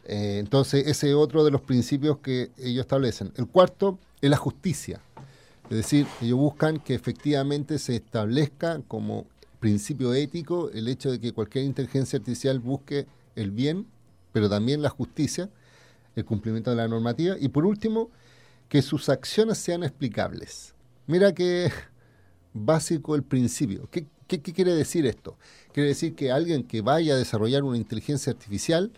Eh, 0.04 0.38
entonces, 0.38 0.87
ese 0.87 1.11
es 1.11 1.14
otro 1.14 1.44
de 1.44 1.50
los 1.50 1.61
principios 1.61 2.18
que 2.18 2.50
ellos 2.59 2.82
establecen. 2.82 3.32
El 3.37 3.47
cuarto 3.47 3.99
es 4.21 4.30
la 4.30 4.37
justicia. 4.37 5.00
Es 5.71 5.76
decir, 5.76 6.06
ellos 6.21 6.38
buscan 6.38 6.80
que 6.80 6.94
efectivamente 6.94 7.78
se 7.78 7.97
establezca 7.97 8.80
como 8.88 9.26
principio 9.61 10.12
ético 10.12 10.71
el 10.71 10.88
hecho 10.88 11.11
de 11.11 11.21
que 11.21 11.32
cualquier 11.32 11.64
inteligencia 11.64 12.18
artificial 12.18 12.59
busque 12.59 13.06
el 13.37 13.52
bien, 13.52 13.87
pero 14.32 14.50
también 14.50 14.82
la 14.82 14.90
justicia, 14.90 15.49
el 16.16 16.25
cumplimiento 16.25 16.71
de 16.71 16.76
la 16.76 16.88
normativa. 16.88 17.37
Y 17.38 17.49
por 17.49 17.64
último, 17.64 18.11
que 18.68 18.82
sus 18.82 19.09
acciones 19.09 19.59
sean 19.59 19.85
explicables. 19.85 20.75
Mira 21.06 21.32
qué 21.32 21.71
básico 22.52 23.14
el 23.14 23.23
principio. 23.23 23.88
¿Qué, 23.90 24.06
qué 24.26 24.40
quiere 24.40 24.75
decir 24.75 25.06
esto? 25.06 25.38
Quiere 25.73 25.90
decir 25.90 26.14
que 26.14 26.32
alguien 26.32 26.64
que 26.64 26.80
vaya 26.80 27.14
a 27.14 27.16
desarrollar 27.16 27.62
una 27.62 27.76
inteligencia 27.76 28.32
artificial 28.32 28.92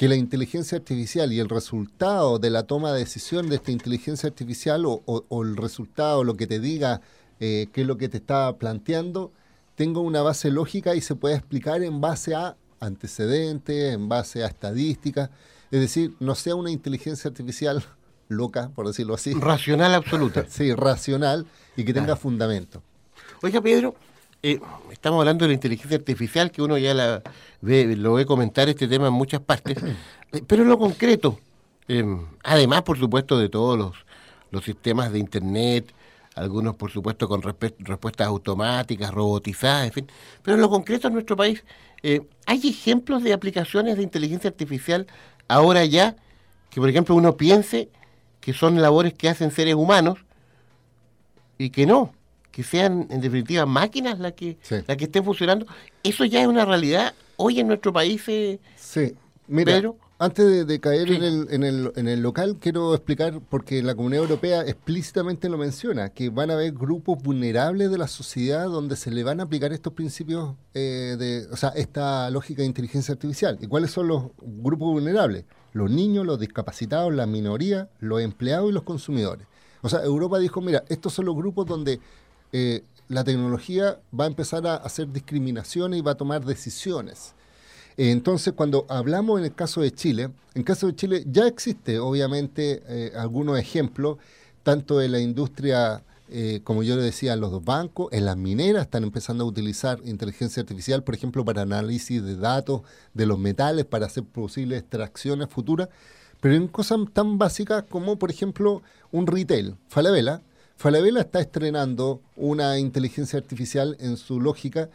que 0.00 0.08
la 0.08 0.16
inteligencia 0.16 0.78
artificial 0.78 1.30
y 1.30 1.40
el 1.40 1.50
resultado 1.50 2.38
de 2.38 2.48
la 2.48 2.62
toma 2.62 2.90
de 2.90 3.00
decisión 3.00 3.50
de 3.50 3.56
esta 3.56 3.70
inteligencia 3.70 4.30
artificial 4.30 4.84
o, 4.86 5.42
el 5.44 5.58
resultado, 5.58 6.24
lo 6.24 6.38
que 6.38 6.46
te 6.46 6.58
diga 6.58 7.02
eh, 7.38 7.66
qué 7.70 7.82
es 7.82 7.86
lo 7.86 7.98
que 7.98 8.08
te 8.08 8.16
está 8.16 8.56
planteando, 8.56 9.30
tenga 9.74 10.00
una 10.00 10.22
base 10.22 10.50
lógica 10.50 10.94
y 10.94 11.02
se 11.02 11.16
pueda 11.16 11.36
explicar 11.36 11.82
en 11.82 12.00
base 12.00 12.34
a 12.34 12.56
antecedentes, 12.80 13.92
en 13.92 14.08
base 14.08 14.42
a 14.42 14.46
estadísticas, 14.46 15.28
es 15.70 15.80
decir, 15.80 16.14
no 16.18 16.34
sea 16.34 16.54
una 16.54 16.70
inteligencia 16.70 17.28
artificial 17.28 17.84
loca, 18.28 18.70
por 18.74 18.86
decirlo 18.86 19.12
así. 19.12 19.34
Racional 19.34 19.92
absoluta. 19.92 20.46
sí, 20.48 20.72
racional 20.72 21.44
y 21.76 21.84
que 21.84 21.92
tenga 21.92 22.16
fundamento. 22.16 22.82
Oiga, 23.42 23.60
Pedro, 23.60 23.94
eh, 24.42 24.58
estamos 24.90 25.20
hablando 25.20 25.44
de 25.44 25.48
la 25.48 25.54
inteligencia 25.54 25.98
artificial, 25.98 26.50
que 26.50 26.62
uno 26.62 26.78
ya 26.78 26.94
la 26.94 27.22
ve, 27.60 27.94
lo 27.96 28.14
ve 28.14 28.24
comentar 28.24 28.68
este 28.68 28.88
tema 28.88 29.08
en 29.08 29.12
muchas 29.12 29.40
partes, 29.40 29.76
eh, 30.32 30.42
pero 30.46 30.62
en 30.62 30.68
lo 30.68 30.78
concreto, 30.78 31.38
eh, 31.88 32.04
además, 32.42 32.82
por 32.82 32.98
supuesto, 32.98 33.38
de 33.38 33.48
todos 33.48 33.78
los, 33.78 33.96
los 34.50 34.64
sistemas 34.64 35.12
de 35.12 35.18
Internet, 35.18 35.92
algunos, 36.36 36.76
por 36.76 36.90
supuesto, 36.90 37.28
con 37.28 37.42
respuestas 37.42 38.26
automáticas, 38.28 39.12
robotizadas, 39.12 39.86
en 39.86 39.92
fin, 39.92 40.06
pero 40.42 40.54
en 40.54 40.60
lo 40.62 40.70
concreto 40.70 41.08
en 41.08 41.14
nuestro 41.14 41.36
país, 41.36 41.64
¿hay 42.46 42.68
ejemplos 42.68 43.22
de 43.22 43.32
aplicaciones 43.32 43.96
de 43.96 44.04
inteligencia 44.04 44.48
artificial 44.48 45.06
ahora 45.48 45.84
ya 45.84 46.16
que, 46.70 46.80
por 46.80 46.88
ejemplo, 46.88 47.14
uno 47.14 47.36
piense 47.36 47.90
que 48.40 48.54
son 48.54 48.80
labores 48.80 49.12
que 49.12 49.28
hacen 49.28 49.50
seres 49.50 49.74
humanos 49.74 50.20
y 51.58 51.70
que 51.70 51.84
no? 51.84 52.14
Que 52.50 52.62
sean 52.62 53.06
en 53.10 53.20
definitiva 53.20 53.66
máquinas 53.66 54.18
las 54.18 54.32
que, 54.32 54.58
las 54.86 54.96
que 54.96 55.04
estén 55.04 55.24
funcionando, 55.24 55.66
eso 56.02 56.24
ya 56.24 56.40
es 56.42 56.46
una 56.46 56.64
realidad 56.64 57.14
hoy 57.36 57.60
en 57.60 57.68
nuestro 57.68 57.92
país. 57.92 58.22
Eh, 58.28 58.58
sí, 58.76 59.14
mira, 59.46 59.80
Antes 60.18 60.66
de, 60.66 60.80
caer 60.80 61.10
en, 61.10 61.22
el, 61.22 61.46
en, 61.50 61.64
el, 61.64 61.92
en, 61.96 62.06
el, 62.06 62.20
local, 62.20 62.58
quiero 62.60 62.94
explicar, 62.94 63.40
porque 63.48 63.82
la 63.82 63.94
Comunidad 63.94 64.24
Europea 64.24 64.60
explícitamente 64.66 65.48
lo 65.48 65.56
menciona, 65.56 66.10
que 66.10 66.28
van 66.28 66.50
a 66.50 66.54
haber 66.54 66.72
grupos 66.72 67.22
vulnerables 67.22 67.90
de 67.90 67.96
la 67.96 68.06
sociedad 68.06 68.66
donde 68.66 68.96
se 68.96 69.10
le 69.10 69.24
van 69.24 69.40
a 69.40 69.44
aplicar 69.44 69.72
estos 69.72 69.94
principios, 69.94 70.56
eh, 70.74 71.16
de, 71.18 71.46
o 71.50 71.56
sea, 71.56 71.70
esta 71.70 72.28
lógica 72.28 72.60
de 72.60 72.66
inteligencia 72.66 73.12
artificial. 73.12 73.56
¿Y 73.62 73.66
cuáles 73.66 73.92
son 73.92 74.08
los 74.08 74.24
grupos 74.42 74.92
vulnerables? 74.92 75.46
Los 75.72 75.90
niños, 75.90 76.26
los 76.26 76.38
discapacitados, 76.38 77.14
la 77.14 77.26
minoría, 77.26 77.88
los 78.00 78.20
empleados 78.20 78.68
y 78.68 78.74
los 78.74 78.82
consumidores. 78.82 79.46
O 79.80 79.88
sea, 79.88 80.02
Europa 80.02 80.38
dijo, 80.38 80.60
mira, 80.60 80.84
estos 80.88 81.14
son 81.14 81.24
los 81.24 81.34
grupos 81.36 81.66
donde 81.66 81.98
eh, 82.52 82.82
la 83.08 83.24
tecnología 83.24 83.98
va 84.18 84.24
a 84.24 84.28
empezar 84.28 84.66
a 84.66 84.76
hacer 84.76 85.10
discriminaciones 85.12 85.98
y 85.98 86.02
va 86.02 86.12
a 86.12 86.16
tomar 86.16 86.44
decisiones. 86.44 87.34
Entonces, 87.96 88.54
cuando 88.54 88.86
hablamos 88.88 89.38
en 89.38 89.46
el 89.46 89.54
caso 89.54 89.80
de 89.80 89.90
Chile, 89.92 90.22
en 90.22 90.32
el 90.54 90.64
caso 90.64 90.86
de 90.86 90.94
Chile 90.94 91.24
ya 91.26 91.46
existe, 91.46 91.98
obviamente, 91.98 92.82
eh, 92.86 93.12
algunos 93.16 93.58
ejemplos, 93.58 94.18
tanto 94.62 95.02
en 95.02 95.12
la 95.12 95.20
industria, 95.20 96.02
eh, 96.28 96.60
como 96.64 96.82
yo 96.82 96.96
le 96.96 97.02
decía, 97.02 97.34
los 97.36 97.64
bancos, 97.64 98.08
en 98.12 98.26
las 98.26 98.36
mineras 98.36 98.84
están 98.84 99.02
empezando 99.02 99.44
a 99.44 99.46
utilizar 99.48 100.00
inteligencia 100.04 100.60
artificial, 100.60 101.02
por 101.02 101.14
ejemplo, 101.14 101.44
para 101.44 101.62
análisis 101.62 102.22
de 102.22 102.36
datos 102.36 102.82
de 103.12 103.26
los 103.26 103.38
metales, 103.38 103.84
para 103.84 104.06
hacer 104.06 104.24
posibles 104.24 104.80
extracciones 104.80 105.48
futuras, 105.48 105.88
pero 106.40 106.54
en 106.54 106.68
cosas 106.68 107.00
tan 107.12 107.38
básicas 107.38 107.84
como, 107.90 108.18
por 108.18 108.30
ejemplo, 108.30 108.82
un 109.10 109.26
retail. 109.26 109.76
Falabella, 109.88 110.42
Falabella 110.80 111.20
está 111.20 111.40
estrenando 111.40 112.22
una 112.36 112.78
inteligencia 112.78 113.38
artificial 113.38 113.98
en 114.00 114.16
su 114.16 114.40
lógica 114.40 114.88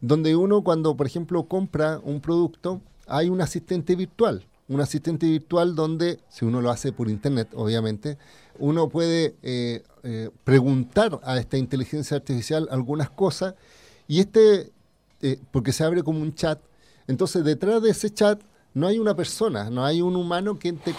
donde 0.00 0.36
uno 0.36 0.62
cuando, 0.62 0.96
por 0.96 1.08
ejemplo, 1.08 1.48
compra 1.48 1.98
un 2.04 2.20
producto, 2.20 2.80
hay 3.08 3.30
un 3.30 3.40
asistente 3.40 3.96
virtual, 3.96 4.46
un 4.68 4.80
asistente 4.80 5.26
virtual 5.26 5.74
donde, 5.74 6.20
si 6.28 6.44
uno 6.44 6.60
lo 6.60 6.70
hace 6.70 6.92
por 6.92 7.10
internet, 7.10 7.48
obviamente, 7.56 8.16
uno 8.60 8.88
puede 8.88 9.34
eh, 9.42 9.82
eh, 10.04 10.30
preguntar 10.44 11.18
a 11.24 11.36
esta 11.36 11.58
inteligencia 11.58 12.16
artificial 12.16 12.68
algunas 12.70 13.10
cosas 13.10 13.56
y 14.06 14.20
este, 14.20 14.70
eh, 15.20 15.40
porque 15.50 15.72
se 15.72 15.82
abre 15.82 16.04
como 16.04 16.20
un 16.20 16.32
chat, 16.36 16.60
entonces 17.08 17.42
detrás 17.42 17.82
de 17.82 17.90
ese 17.90 18.08
chat 18.08 18.40
no 18.74 18.88
hay 18.88 18.98
una 18.98 19.14
persona, 19.14 19.70
no 19.70 19.84
hay 19.84 20.02
un 20.02 20.16
humano 20.16 20.58
que 20.58 20.72
te 20.72 20.94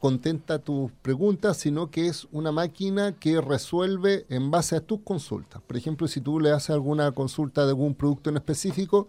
contenta 0.00 0.58
tus 0.58 0.90
preguntas, 1.02 1.58
sino 1.58 1.90
que 1.90 2.08
es 2.08 2.26
una 2.32 2.52
máquina 2.52 3.12
que 3.12 3.40
resuelve 3.42 4.24
en 4.30 4.50
base 4.50 4.76
a 4.76 4.80
tus 4.80 5.00
consultas. 5.02 5.60
Por 5.60 5.76
ejemplo, 5.76 6.08
si 6.08 6.22
tú 6.22 6.40
le 6.40 6.50
haces 6.50 6.70
alguna 6.70 7.12
consulta 7.12 7.64
de 7.64 7.68
algún 7.68 7.94
producto 7.94 8.30
en 8.30 8.36
específico, 8.36 9.08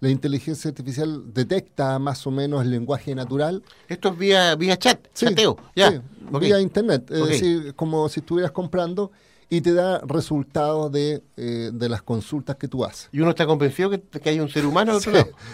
la 0.00 0.10
inteligencia 0.10 0.68
artificial 0.68 1.32
detecta 1.32 1.98
más 1.98 2.26
o 2.26 2.30
menos 2.30 2.62
el 2.62 2.70
lenguaje 2.70 3.14
natural. 3.14 3.62
Esto 3.88 4.10
es 4.10 4.18
vía, 4.18 4.54
vía 4.54 4.76
chat, 4.76 5.00
chateo, 5.14 5.56
ya. 5.74 6.02
Vía 6.38 6.60
internet, 6.60 7.10
es 7.10 7.26
decir, 7.26 7.74
como 7.74 8.06
si 8.10 8.20
estuvieras 8.20 8.52
comprando 8.52 9.12
y 9.48 9.60
te 9.60 9.72
da 9.72 10.00
resultados 10.00 10.90
de, 10.90 11.22
eh, 11.36 11.70
de, 11.72 11.88
las 11.88 12.02
consultas 12.02 12.56
que 12.56 12.68
tú 12.68 12.84
haces. 12.84 13.08
¿Y 13.12 13.20
uno 13.20 13.30
está 13.30 13.46
convencido 13.46 13.90
que, 13.90 14.00
que 14.00 14.30
hay 14.30 14.40
un 14.40 14.48
ser 14.48 14.66
humano 14.66 14.92
al 14.92 14.98
otro 14.98 15.12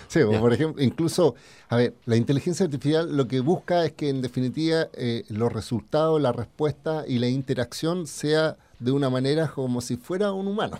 sí, 0.09 0.20
Sí, 0.20 0.20
por 0.38 0.52
ejemplo, 0.52 0.82
incluso, 0.82 1.35
a 1.68 1.76
ver, 1.76 1.94
la 2.06 2.16
inteligencia 2.16 2.64
artificial 2.64 3.16
lo 3.16 3.26
que 3.28 3.40
busca 3.40 3.85
es 3.85 3.92
que 3.92 4.09
en 4.09 4.23
definitiva 4.23 4.88
eh, 4.94 5.25
los 5.28 5.52
resultados, 5.52 6.20
la 6.20 6.32
respuesta 6.32 7.04
y 7.06 7.18
la 7.18 7.28
interacción 7.28 8.06
sea 8.06 8.56
de 8.78 8.92
una 8.92 9.11
manera 9.11 9.49
como 9.49 9.80
si 9.80 9.97
fuera 9.97 10.32
un 10.32 10.47
humano. 10.49 10.78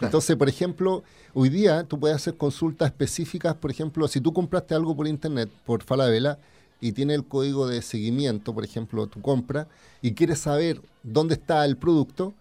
Entonces, 0.00 0.36
por 0.36 0.48
ejemplo, 0.48 1.02
hoy 1.34 1.48
día 1.48 1.84
tú 1.84 1.98
puedes 1.98 2.16
hacer 2.16 2.36
consultas 2.36 2.86
específicas, 2.86 3.54
por 3.54 3.70
ejemplo, 3.70 4.06
si 4.08 4.20
tú 4.20 4.32
compraste 4.32 4.74
algo 4.74 4.96
por 4.96 5.06
internet, 5.06 5.48
por 5.64 5.82
Falabella, 5.82 6.38
y 6.84 6.92
tiene 6.92 7.14
el 7.14 7.24
código 7.24 7.66
de 7.66 7.80
seguimiento, 7.80 8.52
por 8.52 8.62
ejemplo, 8.62 9.06
tu 9.06 9.22
compra, 9.22 9.68
y 10.02 10.12
quieres 10.12 10.40
saber 10.40 10.82
dónde 11.02 11.32
está 11.32 11.64
el 11.64 11.78
producto, 11.78 12.34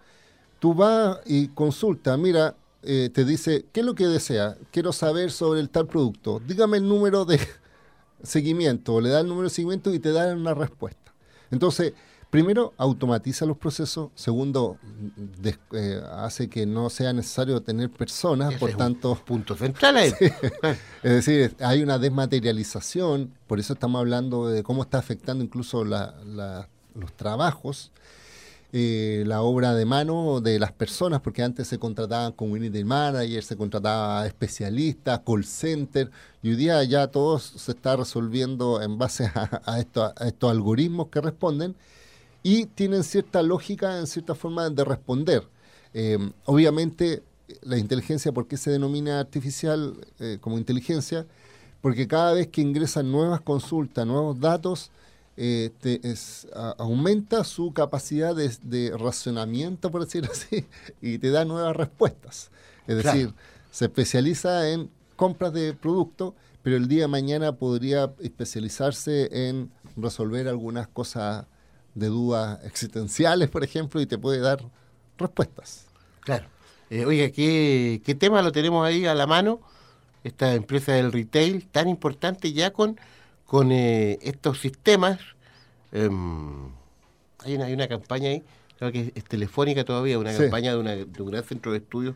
tú 0.59 0.73
vas 0.73 1.19
y 1.25 1.47
consulta, 1.47 2.17
mira, 2.17 2.53
eh, 2.81 3.09
te 3.13 3.23
dice, 3.23 3.63
¿qué 3.71 3.79
es 3.79 3.85
lo 3.85 3.95
que 3.95 4.05
desea? 4.05 4.57
Quiero 4.69 4.91
saber 4.91 5.31
sobre 5.31 5.61
el 5.61 5.69
tal 5.69 5.87
producto. 5.87 6.41
Dígame 6.45 6.75
el 6.75 6.89
número 6.89 7.23
de 7.23 7.39
seguimiento, 8.21 8.99
le 8.99 9.07
da 9.07 9.21
el 9.21 9.29
número 9.29 9.47
de 9.47 9.55
seguimiento 9.55 9.93
y 9.93 9.99
te 9.99 10.11
da 10.11 10.35
una 10.35 10.53
respuesta. 10.53 11.13
Entonces, 11.49 11.93
primero, 12.33 12.73
automatiza 12.77 13.45
los 13.45 13.57
procesos. 13.57 14.09
Segundo, 14.15 14.79
eh, 15.71 16.01
hace 16.13 16.49
que 16.49 16.65
no 16.65 16.89
sea 16.89 17.13
necesario 17.13 17.61
tener 17.61 17.91
personas, 17.91 18.55
por 18.55 18.73
tanto... 18.73 19.13
punto 19.23 19.55
central 19.55 19.97
es 21.03 21.11
decir, 21.11 21.55
hay 21.59 21.83
una 21.83 21.99
desmaterialización, 21.99 23.31
por 23.45 23.59
eso 23.59 23.73
estamos 23.73 23.99
hablando 23.99 24.47
de 24.47 24.63
cómo 24.63 24.81
está 24.81 24.97
afectando 24.97 25.43
incluso 25.43 25.85
los 25.85 27.13
trabajos 27.15 27.91
eh, 28.75 29.23
la 29.27 29.43
obra 29.43 29.75
de 29.75 29.85
mano 29.85 30.41
de 30.41 30.57
las 30.57 30.71
personas, 30.71 31.21
porque 31.21 31.43
antes 31.43 31.67
se 31.67 31.77
contrataban 31.77 32.31
community 32.31 32.83
manager, 32.83 33.43
se 33.43 33.55
contrataba 33.55 34.25
especialistas, 34.25 35.21
call 35.23 35.45
center, 35.45 36.09
y 36.41 36.49
hoy 36.49 36.55
día 36.55 36.83
ya 36.83 37.05
todo 37.05 37.37
se 37.37 37.71
está 37.71 37.95
resolviendo 37.95 38.81
en 38.81 38.97
base 38.97 39.31
a, 39.35 39.79
estos 39.79 40.51
algoritmos 40.51 41.09
que 41.09 41.21
responden 41.21 41.75
y 42.43 42.65
tienen 42.65 43.03
cierta 43.03 43.41
lógica 43.41 43.97
en 43.97 44.05
cierta 44.05 44.35
forma 44.35 44.69
de 44.69 44.83
responder. 44.83 45.47
Eh, 45.93 46.17
obviamente, 46.45 47.23
la 47.61 47.77
inteligencia, 47.77 48.31
¿por 48.33 48.47
qué 48.47 48.57
se 48.57 48.71
denomina 48.71 49.19
artificial 49.19 49.95
eh, 50.19 50.37
como 50.41 50.57
inteligencia? 50.57 51.25
Porque 51.81 52.07
cada 52.07 52.33
vez 52.33 52.47
que 52.47 52.61
ingresan 52.61 53.11
nuevas 53.11 53.41
consultas, 53.41 54.05
nuevos 54.05 54.39
datos, 54.39 54.91
eh, 55.37 55.71
es, 56.03 56.47
aumenta 56.77 57.43
su 57.43 57.73
capacidad 57.73 58.35
de, 58.35 58.93
racionamiento, 58.97 59.89
por 59.89 60.03
decirlo 60.03 60.29
así, 60.31 60.65
y 61.01 61.17
te 61.17 61.31
da 61.31 61.45
nuevas 61.45 61.75
respuestas. 61.75 62.51
Es 62.87 63.03
decir, 63.03 63.33
se 63.71 63.85
especializa 63.85 64.69
en 64.69 64.89
compras 65.15 65.53
de 65.53 65.73
productos, 65.73 66.33
pero 66.61 66.75
el 66.75 66.87
día 66.87 67.03
de 67.03 67.07
mañana 67.07 67.53
podría 67.53 68.13
especializarse 68.19 69.47
en 69.49 69.71
resolver 69.95 70.47
algunas 70.47 70.87
cosas 70.87 71.45
de 71.95 72.07
dudas 72.07 72.59
existenciales, 72.65 73.49
por 73.49 73.63
ejemplo, 73.63 74.01
y 74.01 74.05
te 74.05 74.17
puede 74.17 74.39
dar 74.39 74.63
respuestas. 75.17 75.85
Claro. 76.21 76.45
Eh, 76.89 77.05
oiga, 77.05 77.29
¿qué, 77.31 78.01
¿qué 78.05 78.15
tema 78.15 78.41
lo 78.41 78.51
tenemos 78.51 78.85
ahí 78.85 79.05
a 79.05 79.15
la 79.15 79.27
mano? 79.27 79.61
Esta 80.23 80.53
empresa 80.53 80.93
del 80.93 81.11
retail 81.11 81.67
tan 81.67 81.89
importante 81.89 82.53
ya 82.53 82.71
con 82.71 82.97
con 83.53 83.71
eh, 83.71 84.17
estos 84.23 84.59
sistemas. 84.59 85.19
Em, 85.91 86.69
hay, 87.37 87.53
una, 87.53 87.65
hay 87.65 87.73
una 87.73 87.87
campaña 87.87 88.29
ahí, 88.29 88.43
creo 88.79 88.91
que 88.91 89.11
es, 89.13 89.23
telefónica 89.25 89.83
todavía, 89.83 90.17
una 90.17 90.35
campaña 90.35 90.71
de, 90.71 90.79
una, 90.79 90.95
de, 90.95 91.21
un 91.21 91.29
gran 91.29 91.43
centro 91.43 91.71
de 91.71 91.77
estudios, 91.77 92.15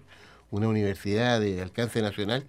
una 0.49 0.67
universidad 0.67 1.39
de 1.39 1.61
alcance 1.61 2.01
nacional, 2.01 2.43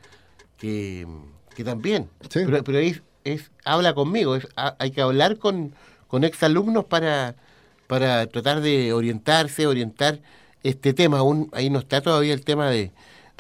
que, 0.56 1.06
que 1.54 1.64
también, 1.64 2.08
pero, 2.32 2.64
pero 2.64 2.78
es, 2.78 3.02
es, 3.24 3.50
habla 3.62 3.92
conmigo, 3.92 4.36
es, 4.36 4.48
hay 4.56 4.90
que 4.90 5.02
hablar 5.02 5.36
con, 5.36 5.74
con 6.09 6.25
exalumnos 6.25 6.87
para, 6.87 7.37
para 7.87 8.27
tratar 8.27 8.61
de 8.61 8.92
orientarse, 8.92 9.66
orientar 9.66 10.21
este 10.62 10.92
tema. 10.92 11.18
Aún 11.18 11.49
ahí 11.53 11.71
no 11.71 11.79
está 11.79 12.01
todavía 12.01 12.35
el 12.35 12.44
tema 12.44 12.71
de, 12.71 12.90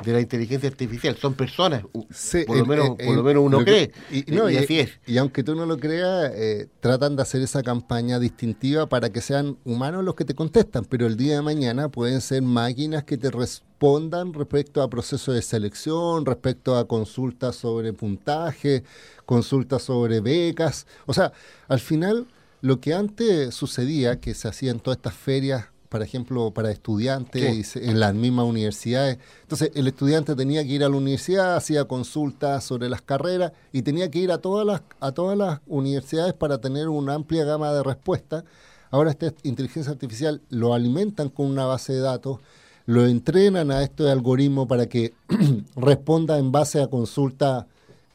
de 0.04 0.12
la 0.12 0.20
inteligencia 0.20 0.68
artificial, 0.68 1.16
son 1.16 1.34
personas, 1.34 1.82
por, 1.82 2.56
lo 2.56 2.66
menos, 2.66 2.90
por 2.90 3.16
lo 3.16 3.22
menos 3.22 3.42
uno 3.42 3.64
cree, 3.64 3.90
y, 4.10 4.32
y, 4.32 4.56
así 4.56 4.78
es. 4.78 4.90
Y 5.06 5.18
aunque 5.18 5.42
tú 5.42 5.56
no 5.56 5.66
lo 5.66 5.76
creas, 5.76 6.30
eh, 6.34 6.68
tratan 6.80 7.16
de 7.16 7.22
hacer 7.22 7.42
esa 7.42 7.62
campaña 7.62 8.20
distintiva 8.20 8.88
para 8.88 9.10
que 9.10 9.20
sean 9.20 9.58
humanos 9.64 10.04
los 10.04 10.14
que 10.14 10.24
te 10.24 10.34
contestan, 10.34 10.84
pero 10.84 11.06
el 11.06 11.16
día 11.16 11.36
de 11.36 11.42
mañana 11.42 11.88
pueden 11.88 12.20
ser 12.20 12.42
máquinas 12.42 13.04
que 13.04 13.16
te 13.18 13.30
respondan 13.30 14.32
respecto 14.34 14.82
a 14.82 14.90
procesos 14.90 15.34
de 15.34 15.42
selección, 15.42 16.24
respecto 16.24 16.76
a 16.76 16.86
consultas 16.86 17.56
sobre 17.56 17.92
puntaje, 17.92 18.84
consultas 19.26 19.82
sobre 19.82 20.20
becas, 20.20 20.86
o 21.06 21.14
sea, 21.14 21.32
al 21.66 21.80
final 21.80 22.28
lo 22.60 22.80
que 22.80 22.94
antes 22.94 23.54
sucedía, 23.54 24.20
que 24.20 24.34
se 24.34 24.48
hacían 24.48 24.80
todas 24.80 24.98
estas 24.98 25.14
ferias 25.14 25.66
por 25.88 26.02
ejemplo, 26.02 26.50
para 26.50 26.70
estudiantes 26.70 27.76
en 27.76 27.98
las 27.98 28.14
mismas 28.14 28.44
universidades. 28.44 29.18
Entonces, 29.42 29.70
el 29.74 29.86
estudiante 29.88 30.34
tenía 30.34 30.62
que 30.62 30.70
ir 30.70 30.84
a 30.84 30.88
la 30.88 30.96
universidad, 30.96 31.56
hacía 31.56 31.86
consultas 31.86 32.64
sobre 32.64 32.88
las 32.88 33.00
carreras 33.00 33.52
y 33.72 33.82
tenía 33.82 34.10
que 34.10 34.18
ir 34.18 34.30
a 34.30 34.38
todas 34.38 34.66
las, 34.66 34.82
a 35.00 35.12
todas 35.12 35.36
las 35.38 35.60
universidades 35.66 36.34
para 36.34 36.60
tener 36.60 36.88
una 36.88 37.14
amplia 37.14 37.44
gama 37.44 37.72
de 37.72 37.82
respuestas. 37.82 38.44
Ahora 38.90 39.10
esta 39.10 39.32
inteligencia 39.42 39.92
artificial 39.92 40.42
lo 40.50 40.74
alimentan 40.74 41.30
con 41.30 41.46
una 41.46 41.64
base 41.64 41.94
de 41.94 42.00
datos, 42.00 42.40
lo 42.86 43.06
entrenan 43.06 43.70
a 43.70 43.82
este 43.82 44.10
algoritmo 44.10 44.68
para 44.68 44.86
que 44.86 45.14
responda 45.76 46.38
en 46.38 46.52
base 46.52 46.82
a 46.82 46.88
consulta 46.88 47.66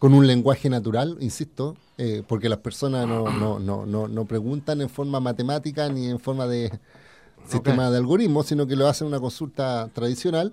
con 0.04 0.14
un 0.14 0.28
lenguaje 0.28 0.70
natural, 0.70 1.16
insisto, 1.22 1.78
eh, 1.98 2.24
porque 2.28 2.50
las 2.50 2.60
personas 2.60 3.08
no, 3.08 3.32
no, 3.32 3.58
no, 3.58 3.86
no, 3.86 4.10
no 4.10 4.26
preguntan 4.26 4.82
en 4.82 4.90
forma 4.90 5.22
matemática 5.22 5.88
ni 5.88 6.08
en 6.08 6.20
forma 6.20 6.46
de 6.46 6.78
sistema 7.48 7.90
de 7.90 8.00
algoritmos, 8.00 8.48
sino 8.48 8.68
que 8.68 8.76
lo 8.76 8.90
hacen 8.90 9.08
una 9.08 9.22
consulta 9.22 9.90
tradicional. 9.94 10.52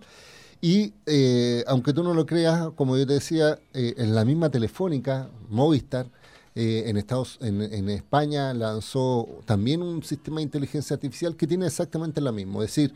Y 0.61 0.93
eh, 1.05 1.65
aunque 1.67 1.93
tú 1.93 2.05
no 2.05 2.15
lo 2.15 2.27
creas, 2.27 2.69
como 2.77 2.97
yo 2.97 3.05
te 3.09 3.15
decía, 3.15 3.59
eh, 3.75 3.95
en 3.97 4.15
la 4.15 4.25
misma 4.25 4.51
telefónica, 4.51 5.29
Movistar, 5.49 6.07
eh, 6.55 6.85
en, 6.87 6.97
Estados, 6.97 7.37
en, 7.41 7.61
en, 7.61 7.89
España 7.89 8.55
lanzó 8.55 9.27
también 9.47 9.83
un 9.83 10.05
sistema 10.05 10.37
de 10.37 10.45
inteligencia 10.45 10.95
artificial 10.95 11.35
que 11.35 11.49
tiene 11.49 11.67
exactamente 11.67 12.21
lo 12.21 12.33
mismo. 12.33 12.63
Es 12.63 12.69
decir, 12.69 12.95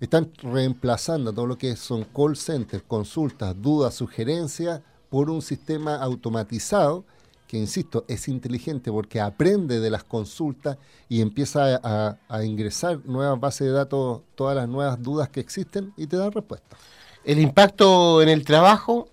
están 0.00 0.30
reemplazando 0.42 1.32
todo 1.32 1.46
lo 1.46 1.56
que 1.56 1.76
son 1.76 2.04
call 2.14 2.36
centers, 2.36 2.84
consultas, 2.86 3.56
dudas, 3.58 3.94
sugerencias 3.94 4.82
por 5.14 5.30
un 5.30 5.42
sistema 5.42 5.94
automatizado 5.94 7.04
que, 7.46 7.56
insisto, 7.56 8.04
es 8.08 8.26
inteligente 8.26 8.90
porque 8.90 9.20
aprende 9.20 9.78
de 9.78 9.88
las 9.88 10.02
consultas 10.02 10.76
y 11.08 11.20
empieza 11.20 11.80
a, 11.84 12.42
ingresar 12.42 12.98
nuevas 13.04 13.38
bases 13.38 13.68
de 13.68 13.72
datos, 13.74 14.22
todas 14.34 14.56
las 14.56 14.68
nuevas 14.68 15.00
dudas 15.00 15.28
que 15.28 15.38
existen 15.38 15.92
y 15.96 16.08
te 16.08 16.16
da 16.16 16.30
respuesta. 16.30 16.76
El 17.24 17.38
impacto 17.38 18.22
en 18.22 18.28
el 18.28 18.44
trabajo, 18.44 19.08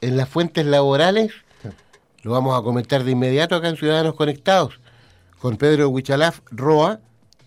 en 0.00 0.16
las 0.16 0.28
fuentes 0.28 0.66
laborales, 0.66 1.30
lo 2.24 2.32
vamos 2.32 2.58
a 2.58 2.64
comentar 2.64 3.04
de 3.04 3.12
inmediato 3.12 3.54
acá 3.54 3.68
en 3.68 3.76
Ciudadanos 3.76 4.16
Conectados, 4.16 4.80
con 5.38 5.58
Pedro 5.58 5.90
Huichalaf 5.90 6.40
Roa 6.50 6.98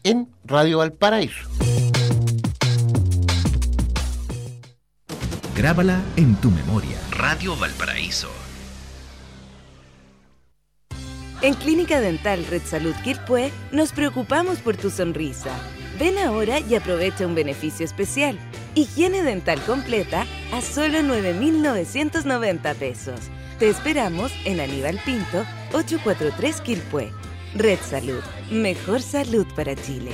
en 0.06 0.30
Radio 0.46 0.78
Valparaíso. 0.78 1.59
Grábala 5.60 6.00
en 6.16 6.38
tu 6.38 6.52
memoria. 6.52 6.98
Radio 7.12 7.54
Valparaíso. 7.54 8.30
En 11.42 11.54
Clínica 11.54 12.00
Dental 12.00 12.46
Red 12.46 12.62
Salud 12.62 12.96
Quilpué 13.04 13.52
nos 13.74 13.92
preocupamos 13.92 14.60
por 14.60 14.78
tu 14.78 14.90
sonrisa. 14.90 15.52
Ven 16.00 16.18
ahora 16.18 16.62
y 16.62 16.76
aprovecha 16.76 17.28
un 17.28 17.36
beneficio 17.36 17.86
especial. 17.86 18.40
Higiene 18.74 19.22
dental 19.22 19.60
completa 19.66 20.26
a 20.54 20.62
solo 20.62 21.04
9,990 21.04 22.74
pesos. 22.76 23.20
Te 23.60 23.68
esperamos 23.68 24.32
en 24.46 24.62
Aníbal 24.62 24.98
Pinto, 25.04 25.44
843 25.74 26.62
Quilpué. 26.62 27.12
Red 27.54 27.80
Salud. 27.82 28.22
Mejor 28.50 29.02
salud 29.02 29.46
para 29.58 29.76
Chile. 29.76 30.14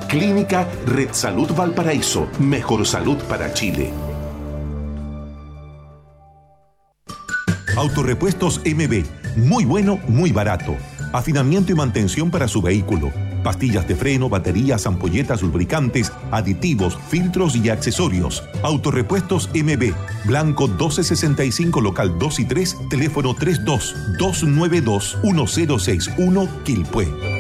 Clínica 0.08 0.66
Red 0.86 1.12
Salud 1.12 1.54
Valparaíso. 1.54 2.28
Mejor 2.38 2.86
salud 2.86 3.16
para 3.28 3.52
Chile. 3.52 3.90
Autorepuestos 7.76 8.60
MB. 8.64 9.04
Muy 9.36 9.64
bueno, 9.64 10.00
muy 10.08 10.32
barato. 10.32 10.76
Afinamiento 11.12 11.72
y 11.72 11.74
mantención 11.74 12.30
para 12.30 12.48
su 12.48 12.60
vehículo. 12.60 13.10
Pastillas 13.42 13.87
de 13.88 13.94
freno, 13.94 14.29
baterías, 14.29 14.87
ampolletas, 14.87 15.42
lubricantes, 15.42 16.12
aditivos, 16.31 16.98
filtros 17.09 17.57
y 17.57 17.70
accesorios. 17.70 18.44
Autorepuestos 18.62 19.48
MB. 19.55 19.92
Blanco 20.26 20.68
1265, 20.68 21.81
local 21.81 22.18
2 22.18 22.40
y 22.40 22.44
3, 22.44 22.76
teléfono 22.90 23.35
32 23.35 23.94
292 24.18 25.18
1061 25.22 26.48
Quilpue. 26.64 27.39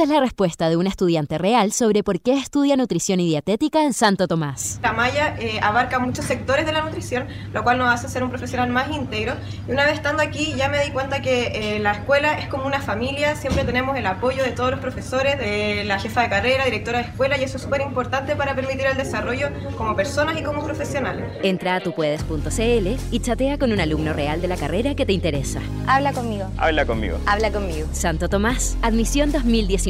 Esta 0.00 0.14
es 0.14 0.18
la 0.18 0.24
respuesta 0.24 0.70
de 0.70 0.78
un 0.78 0.86
estudiante 0.86 1.36
real 1.36 1.72
sobre 1.72 2.02
por 2.02 2.22
qué 2.22 2.32
estudia 2.32 2.74
nutrición 2.74 3.20
y 3.20 3.26
dietética 3.26 3.84
en 3.84 3.92
Santo 3.92 4.26
Tomás. 4.26 4.78
Tamaya 4.80 5.36
eh, 5.38 5.60
abarca 5.62 5.98
muchos 5.98 6.24
sectores 6.24 6.64
de 6.64 6.72
la 6.72 6.80
nutrición, 6.80 7.28
lo 7.52 7.62
cual 7.62 7.76
nos 7.76 7.90
hace 7.90 8.08
ser 8.08 8.24
un 8.24 8.30
profesional 8.30 8.70
más 8.70 8.90
íntegro. 8.90 9.34
Y 9.68 9.72
una 9.72 9.84
vez 9.84 9.96
estando 9.96 10.22
aquí 10.22 10.54
ya 10.56 10.70
me 10.70 10.82
di 10.82 10.90
cuenta 10.90 11.20
que 11.20 11.76
eh, 11.76 11.80
la 11.80 11.92
escuela 11.92 12.38
es 12.38 12.48
como 12.48 12.64
una 12.64 12.80
familia, 12.80 13.36
siempre 13.36 13.62
tenemos 13.64 13.94
el 13.94 14.06
apoyo 14.06 14.42
de 14.42 14.52
todos 14.52 14.70
los 14.70 14.80
profesores, 14.80 15.38
de 15.38 15.84
la 15.84 15.98
jefa 15.98 16.22
de 16.22 16.30
carrera, 16.30 16.64
directora 16.64 17.00
de 17.00 17.04
escuela, 17.04 17.36
y 17.36 17.44
eso 17.44 17.58
es 17.58 17.62
súper 17.62 17.82
importante 17.82 18.34
para 18.36 18.54
permitir 18.54 18.86
el 18.86 18.96
desarrollo 18.96 19.50
como 19.76 19.94
personas 19.96 20.40
y 20.40 20.42
como 20.42 20.64
profesionales. 20.64 21.26
Entra 21.42 21.74
a 21.74 21.80
tupuedes.cl 21.80 22.88
y 23.10 23.20
chatea 23.20 23.58
con 23.58 23.70
un 23.70 23.80
alumno 23.80 24.14
real 24.14 24.40
de 24.40 24.48
la 24.48 24.56
carrera 24.56 24.94
que 24.94 25.04
te 25.04 25.12
interesa. 25.12 25.60
Habla 25.86 26.14
conmigo. 26.14 26.46
Habla 26.56 26.86
conmigo. 26.86 27.18
Habla 27.26 27.52
conmigo. 27.52 27.86
Santo 27.92 28.30
Tomás, 28.30 28.78
admisión 28.80 29.30
2000 29.30 29.68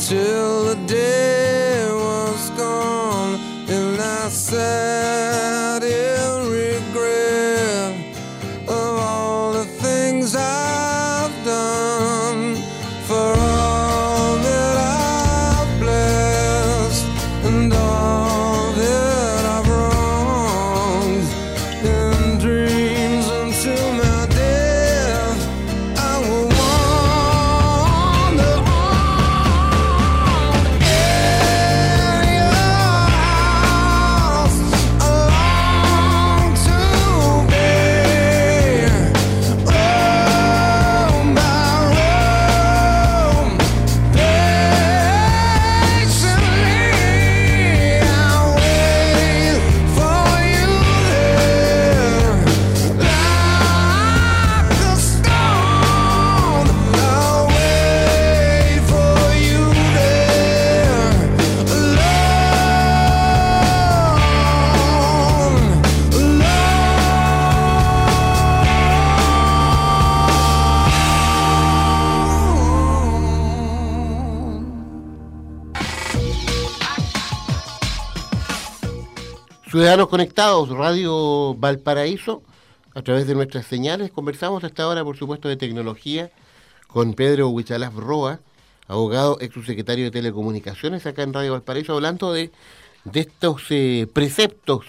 till 0.00 0.64
the 0.64 0.76
day 0.86 1.19
Conectados, 80.10 80.70
Radio 80.70 81.54
Valparaíso, 81.54 82.42
a 82.96 83.02
través 83.02 83.28
de 83.28 83.36
nuestras 83.36 83.64
señales. 83.64 84.10
Conversamos 84.10 84.64
hasta 84.64 84.82
ahora, 84.82 85.04
por 85.04 85.16
supuesto, 85.16 85.48
de 85.48 85.56
tecnología 85.56 86.32
con 86.88 87.14
Pedro 87.14 87.48
Huichalaf 87.50 87.94
Roa, 87.94 88.40
abogado, 88.88 89.38
ex 89.40 89.54
subsecretario 89.54 90.06
de 90.06 90.10
Telecomunicaciones 90.10 91.06
acá 91.06 91.22
en 91.22 91.32
Radio 91.32 91.52
Valparaíso, 91.52 91.94
hablando 91.94 92.32
de, 92.32 92.50
de 93.04 93.20
estos 93.20 93.62
eh, 93.70 94.08
preceptos, 94.12 94.84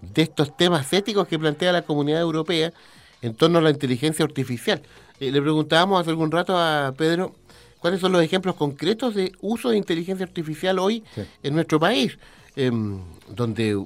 de 0.00 0.22
estos 0.22 0.56
temas 0.56 0.90
éticos 0.90 1.28
que 1.28 1.38
plantea 1.38 1.70
la 1.70 1.82
comunidad 1.82 2.22
europea 2.22 2.72
en 3.20 3.34
torno 3.34 3.58
a 3.58 3.60
la 3.60 3.68
inteligencia 3.68 4.24
artificial. 4.24 4.80
Eh, 5.20 5.30
le 5.32 5.42
preguntábamos 5.42 6.00
hace 6.00 6.08
algún 6.08 6.32
rato 6.32 6.56
a 6.56 6.94
Pedro 6.96 7.34
cuáles 7.78 8.00
son 8.00 8.10
los 8.10 8.22
ejemplos 8.22 8.54
concretos 8.54 9.14
de 9.14 9.32
uso 9.42 9.68
de 9.68 9.76
inteligencia 9.76 10.24
artificial 10.24 10.78
hoy 10.78 11.04
en 11.42 11.54
nuestro 11.54 11.78
país, 11.78 12.18
em, 12.56 13.02
donde 13.28 13.84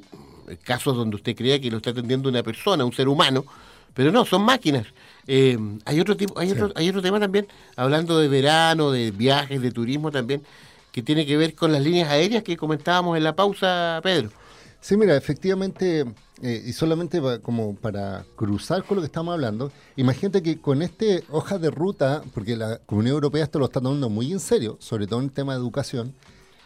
casos 0.57 0.97
donde 0.97 1.17
usted 1.17 1.37
crea 1.37 1.61
que 1.61 1.71
lo 1.71 1.79
está 1.79 1.91
atendiendo 1.91 2.29
una 2.29 2.43
persona, 2.43 2.85
un 2.85 2.93
ser 2.93 3.09
humano, 3.09 3.45
pero 3.95 4.13
no, 4.13 4.25
son 4.25 4.43
máquinas. 4.43 4.87
Em, 5.27 5.79
hay 5.85 6.01
otro 6.01 6.17
tipo, 6.17 6.39
hay 6.39 6.53
otro, 6.53 6.73
hay 6.75 6.89
otro 6.89 7.03
tema 7.03 7.21
también, 7.21 7.47
hablando 7.77 8.19
de 8.19 8.29
verano, 8.29 8.91
de 8.91 9.11
viajes, 9.11 9.61
de 9.61 9.71
turismo 9.71 10.11
también, 10.11 10.43
que 10.93 11.03
tiene 11.03 11.27
que 11.27 11.37
ver 11.37 11.55
con 11.55 11.73
las 11.73 11.83
líneas 11.83 12.09
aéreas 12.11 12.43
que 12.43 12.57
comentábamos 12.57 13.17
en 13.17 13.25
la 13.25 13.35
pausa, 13.35 14.01
Pedro. 14.03 14.31
Sí, 14.81 14.97
mira, 14.97 15.15
efectivamente, 15.17 16.07
eh, 16.43 16.63
y 16.67 16.73
solamente 16.73 17.21
como 17.43 17.77
para 17.77 18.25
cruzar 18.35 18.83
con 18.85 18.97
lo 18.97 19.03
que 19.03 19.07
estamos 19.07 19.35
hablando, 19.35 19.71
imagínate 19.97 20.43
que 20.43 20.59
con 20.59 20.81
este 20.81 21.23
hoja 21.29 21.59
de 21.59 21.71
ruta, 21.71 22.23
porque 22.33 22.57
la 22.57 22.79
Comunidad 22.87 23.15
Europea 23.15 23.45
esto 23.45 23.59
lo 23.59 23.67
está 23.67 23.81
tomando 23.81 24.09
muy 24.09 24.33
en 24.33 24.41
serio, 24.41 24.79
sobre 24.81 25.07
todo 25.07 25.21
en 25.21 25.27
el 25.27 25.33
tema 25.33 25.53
de 25.53 25.59
educación, 25.59 26.15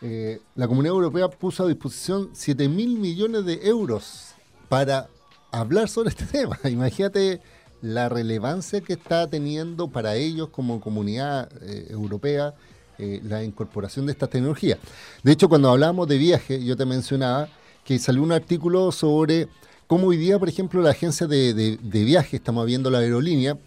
eh, 0.04 0.40
la 0.54 0.68
Comunidad 0.68 0.94
Europea 0.94 1.28
puso 1.28 1.64
a 1.64 1.66
disposición 1.66 2.28
7 2.34 2.68
mil 2.68 2.98
millones 2.98 3.46
de 3.46 3.66
euros 3.66 4.34
para 4.68 5.08
hablar 5.50 5.88
sobre 5.88 6.10
este 6.10 6.26
tema. 6.30 6.58
Imagínate 6.64 7.40
la 7.80 8.10
relevancia 8.10 8.82
que 8.82 8.92
está 8.92 9.28
teniendo 9.28 9.88
para 9.88 10.14
ellos 10.16 10.50
como 10.50 10.80
comunidad 10.80 11.50
eh, 11.62 11.86
europea 11.90 12.54
la 12.96 13.42
incorporación 13.42 14.06
de 14.06 14.12
esta 14.12 14.28
tecnología. 14.28 14.78
De 15.24 15.32
hecho, 15.32 15.48
cuando 15.48 15.68
hablamos 15.68 16.06
de 16.06 16.16
viaje, 16.16 16.64
yo 16.64 16.76
te 16.76 16.84
mencionaba 16.84 17.48
que 17.84 17.98
salió 17.98 18.22
un 18.22 18.30
artículo 18.30 18.92
sobre 18.92 19.48
cómo 19.86 20.08
hoy 20.08 20.16
día, 20.16 20.38
por 20.38 20.48
ejemplo, 20.48 20.80
la 20.80 20.90
agencia 20.90 21.26
de, 21.26 21.78
viaje, 21.82 22.36
estamos 22.36 22.66
viendo 22.66 22.90
la 22.90 22.98
aerolínea, 22.98 23.58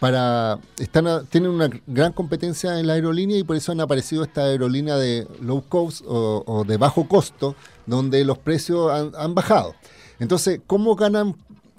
para 0.00 0.58
están 0.78 1.26
tienen 1.26 1.50
una 1.50 1.70
gran 1.86 2.12
competencia 2.12 2.78
en 2.78 2.86
la 2.86 2.94
aerolínea 2.94 3.38
y 3.38 3.44
por 3.44 3.56
eso 3.56 3.72
han 3.72 3.80
aparecido 3.80 4.24
esta 4.24 4.42
aerolínea 4.42 4.96
de 4.96 5.26
low 5.40 5.64
cost 5.68 6.02
o, 6.06 6.64
de 6.66 6.76
bajo 6.76 7.08
costo, 7.08 7.54
donde 7.86 8.24
los 8.24 8.38
precios 8.38 8.92
han, 9.14 9.34
bajado. 9.34 9.74
Entonces, 10.18 10.60
¿cómo 10.66 10.96
ganan 10.96 11.34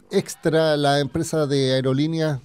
extra 0.10 0.78
la 0.78 1.00
empresa 1.00 1.46
de 1.46 1.74
aerolíneas 1.74 2.40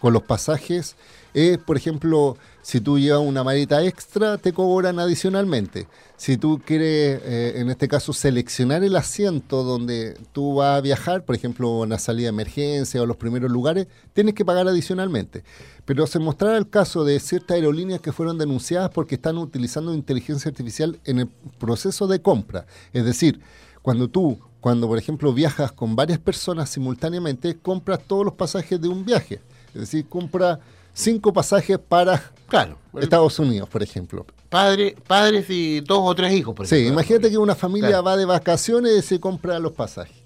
con 0.00 0.12
los 0.12 0.22
pasajes? 0.22 0.96
Es, 1.32 1.58
por 1.58 1.76
ejemplo, 1.76 2.36
si 2.68 2.82
tú 2.82 2.98
llevas 2.98 3.22
una 3.22 3.42
maleta 3.42 3.82
extra, 3.82 4.36
te 4.36 4.52
cobran 4.52 4.98
adicionalmente. 4.98 5.88
Si 6.18 6.36
tú 6.36 6.60
quieres, 6.62 7.18
eh, 7.24 7.52
en 7.56 7.70
este 7.70 7.88
caso, 7.88 8.12
seleccionar 8.12 8.84
el 8.84 8.94
asiento 8.94 9.64
donde 9.64 10.18
tú 10.32 10.56
vas 10.56 10.76
a 10.76 10.80
viajar, 10.82 11.24
por 11.24 11.34
ejemplo, 11.34 11.70
una 11.78 11.98
salida 11.98 12.26
de 12.26 12.28
emergencia 12.28 13.00
o 13.00 13.06
los 13.06 13.16
primeros 13.16 13.50
lugares, 13.50 13.86
tienes 14.12 14.34
que 14.34 14.44
pagar 14.44 14.68
adicionalmente. 14.68 15.44
Pero 15.86 16.06
se 16.06 16.18
mostrará 16.18 16.58
el 16.58 16.68
caso 16.68 17.04
de 17.04 17.18
ciertas 17.20 17.54
aerolíneas 17.54 18.02
que 18.02 18.12
fueron 18.12 18.36
denunciadas 18.36 18.90
porque 18.90 19.14
están 19.14 19.38
utilizando 19.38 19.94
inteligencia 19.94 20.50
artificial 20.50 21.00
en 21.06 21.20
el 21.20 21.28
proceso 21.58 22.06
de 22.06 22.20
compra. 22.20 22.66
Es 22.92 23.06
decir, 23.06 23.40
cuando 23.80 24.08
tú, 24.08 24.38
cuando 24.60 24.88
por 24.88 24.98
ejemplo 24.98 25.32
viajas 25.32 25.72
con 25.72 25.96
varias 25.96 26.18
personas 26.18 26.68
simultáneamente, 26.68 27.56
compras 27.56 28.00
todos 28.06 28.26
los 28.26 28.34
pasajes 28.34 28.78
de 28.78 28.88
un 28.88 29.06
viaje. 29.06 29.40
Es 29.68 29.80
decir, 29.80 30.06
compra 30.06 30.60
cinco 30.98 31.32
pasajes 31.32 31.78
para 31.78 32.32
claro, 32.48 32.78
Estados 33.00 33.38
Unidos, 33.38 33.68
por 33.68 33.82
ejemplo. 33.82 34.26
Padre, 34.48 34.96
padres 35.06 35.46
y 35.48 35.80
dos 35.80 36.00
o 36.02 36.14
tres 36.14 36.32
hijos, 36.32 36.54
por 36.54 36.66
ejemplo. 36.66 36.86
Sí, 36.86 36.92
imagínate 36.92 37.30
que 37.30 37.38
una 37.38 37.54
familia 37.54 38.00
va 38.00 38.16
de 38.16 38.24
vacaciones 38.24 38.96
y 38.96 39.02
se 39.02 39.20
compra 39.20 39.58
los 39.58 39.72
pasajes. 39.72 40.16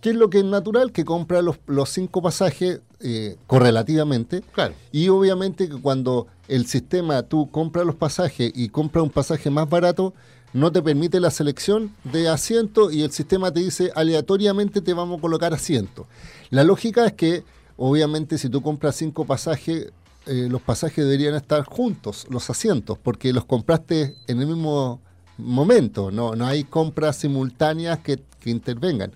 ¿Qué 0.00 0.10
es 0.10 0.16
lo 0.16 0.30
que 0.30 0.38
es 0.38 0.44
natural? 0.44 0.92
Que 0.92 1.04
compra 1.04 1.42
los, 1.42 1.58
cinco 1.90 2.22
pasajes 2.22 2.80
eh, 3.00 3.36
correlativamente. 3.46 4.42
Claro. 4.52 4.74
Y 4.92 5.08
obviamente 5.08 5.68
que 5.68 5.76
cuando 5.76 6.26
el 6.48 6.66
sistema, 6.66 7.22
tú 7.22 7.50
compras 7.50 7.86
los 7.86 7.96
pasajes 7.96 8.52
y 8.54 8.68
compras 8.68 9.02
un 9.02 9.10
pasaje 9.10 9.50
más 9.50 9.68
barato, 9.68 10.14
no 10.52 10.72
te 10.72 10.80
permite 10.82 11.20
la 11.20 11.30
selección 11.30 11.92
de 12.04 12.28
asiento 12.28 12.90
y 12.90 13.02
el 13.02 13.10
sistema 13.10 13.52
te 13.52 13.60
dice 13.60 13.90
aleatoriamente 13.94 14.80
te 14.80 14.94
vamos 14.94 15.18
a 15.18 15.20
colocar 15.20 15.52
asiento. 15.52 16.06
La 16.50 16.64
lógica 16.64 17.06
es 17.06 17.12
que, 17.12 17.44
obviamente, 17.76 18.38
si 18.38 18.48
tú 18.48 18.62
compras 18.62 18.96
cinco 18.96 19.24
pasajes, 19.24 19.92
eh, 20.26 20.48
los 20.50 20.60
pasajes 20.60 21.04
deberían 21.04 21.34
estar 21.34 21.64
juntos, 21.64 22.26
los 22.30 22.50
asientos, 22.50 22.98
porque 23.00 23.32
los 23.32 23.44
compraste 23.44 24.16
en 24.26 24.40
el 24.40 24.48
mismo 24.48 25.00
momento, 25.38 26.10
no, 26.10 26.34
no 26.34 26.46
hay 26.46 26.64
compras 26.64 27.16
simultáneas 27.16 28.00
que, 28.00 28.20
intervengan. 28.44 29.12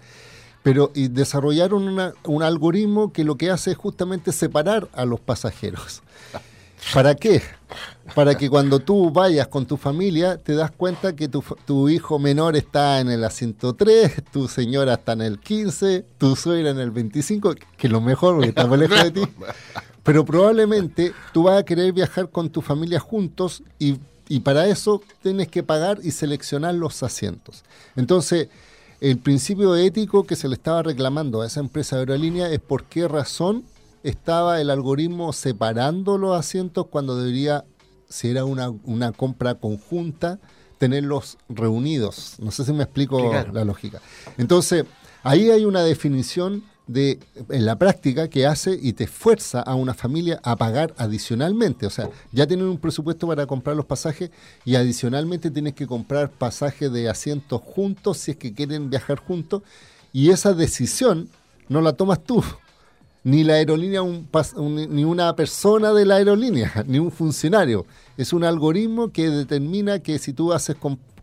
Pero 0.65 0.91
y 0.93 1.07
desarrollaron 1.07 2.13
un 2.25 2.43
algoritmo 2.43 3.13
que 3.13 3.23
lo 3.23 3.37
que 3.37 3.49
hace 3.49 3.71
es 3.71 3.77
justamente 3.77 4.33
separar 4.33 4.89
a 4.93 5.05
los 5.05 5.21
pasajeros. 5.21 6.03
¿Para 6.93 7.15
qué? 7.15 7.43
Para 8.15 8.35
que 8.35 8.51
cuando 8.51 8.81
tú 8.81 9.13
vayas 9.13 9.47
con 9.47 9.67
tu 9.67 9.77
familia 9.77 10.37
te 10.37 10.55
das 10.55 10.73
cuenta 10.73 11.15
que 11.15 11.29
tu, 11.29 11.45
tu, 11.65 11.89
hijo 11.89 12.19
menor 12.19 12.57
está 12.57 13.01
en 13.01 13.09
el 13.09 13.23
asiento 13.23 13.75
3, 13.75 14.25
tu 14.33 14.49
señora 14.49 14.95
está 14.95 15.13
en 15.13 15.23
el 15.23 15.39
15, 15.39 16.05
tu 16.19 16.35
suegra 16.35 16.71
en 16.71 16.81
el 16.81 16.91
25, 16.91 17.55
que 17.77 17.89
lo 17.89 18.01
mejor 18.01 18.35
porque 18.35 18.49
está 18.49 18.65
lejos 18.65 19.05
de 19.05 19.11
ti. 19.13 19.23
Pero 20.03 20.25
probablemente 20.25 21.13
tú 21.33 21.45
vas 21.45 21.59
a 21.59 21.65
querer 21.65 21.93
viajar 21.93 22.31
con 22.31 22.51
tu 22.51 22.63
familia 22.63 23.01
juntos 23.01 23.63
y, 23.79 23.99
para 24.41 24.67
eso 24.67 25.03
tienes 25.23 25.49
que 25.49 25.63
pagar 25.63 25.99
y 26.03 26.13
seleccionar 26.13 26.75
los 26.75 27.03
asientos. 27.03 27.65
Entonces, 27.97 28.49
el 29.01 29.19
principio 29.19 29.75
ético 29.77 30.25
que 30.25 30.37
se 30.37 30.49
le 30.49 30.55
estaba 30.55 30.83
reclamando 30.83 31.43
a 31.43 31.47
esa 31.47 31.61
empresa 31.61 31.97
de 31.97 32.03
aerolínea 32.03 32.49
es 32.51 32.61
por 32.61 32.85
qué 32.85 33.09
razón 33.09 33.65
estaba 34.05 34.61
el 34.61 34.71
algoritmo 34.71 35.33
separando 35.33 36.17
los 36.17 36.39
asientos 36.39 36.87
cuando 36.87 37.17
debería, 37.17 37.65
si 38.09 38.31
era 38.31 38.45
una, 38.45 38.71
una 38.85 39.13
compra 39.13 39.57
conjunta, 39.57 40.39
tenerlos 40.79 41.37
reunidos. 41.49 42.37
No 42.39 42.51
sé 42.53 42.65
si 42.65 42.73
me 42.73 42.85
explico 42.85 43.33
la 43.53 43.65
lógica. 43.65 44.01
Entonces, 44.39 44.87
ahí 45.23 45.51
hay 45.51 45.65
una 45.65 45.83
definición 45.83 46.63
de, 46.93 47.21
en 47.51 47.65
la 47.65 47.77
práctica 47.77 48.29
que 48.29 48.47
hace 48.47 48.79
y 48.81 48.95
te 48.95 49.07
fuerza 49.07 49.61
a 49.61 49.75
una 49.75 49.95
familia 49.95 50.41
a 50.43 50.57
pagar 50.57 50.93
adicionalmente. 50.97 51.87
O 51.87 51.91
sea, 51.91 52.11
ya 52.33 52.47
tienen 52.47 52.67
un 52.67 52.79
presupuesto 52.79 53.27
para 53.27 53.47
comprar 53.47 53.77
los 53.77 53.87
pasajes 53.87 54.31
y 54.65 54.75
adicionalmente 54.75 55.51
tienes 55.51 55.75
que 55.75 55.87
comprar 55.87 56.31
pasajes 56.31 56.93
de 56.93 57.09
asientos 57.09 57.61
juntos 57.63 58.19
si 58.19 58.33
es 58.33 58.37
que 58.37 58.53
quieren 58.53 58.91
viajar 58.91 59.19
juntos. 59.19 59.63
Y 60.13 60.31
esa 60.31 60.53
decisión 60.53 61.29
no 61.69 61.81
la 61.81 61.93
tomas 61.93 62.25
tú, 62.25 62.43
ni 63.23 63.45
la 63.45 63.55
aerolínea, 63.55 64.03
ni 64.65 65.05
una 65.05 65.37
persona 65.37 65.93
de 65.93 66.05
la 66.07 66.17
aerolínea, 66.17 66.85
ni 66.87 66.99
un 66.99 67.13
funcionario. 67.13 67.87
Es 68.17 68.33
un 68.33 68.43
algoritmo 68.43 69.13
que 69.13 69.31
determina 69.31 70.01
que 70.01 70.19
si 70.19 70.33
tú 70.33 70.53
haces 70.53 70.77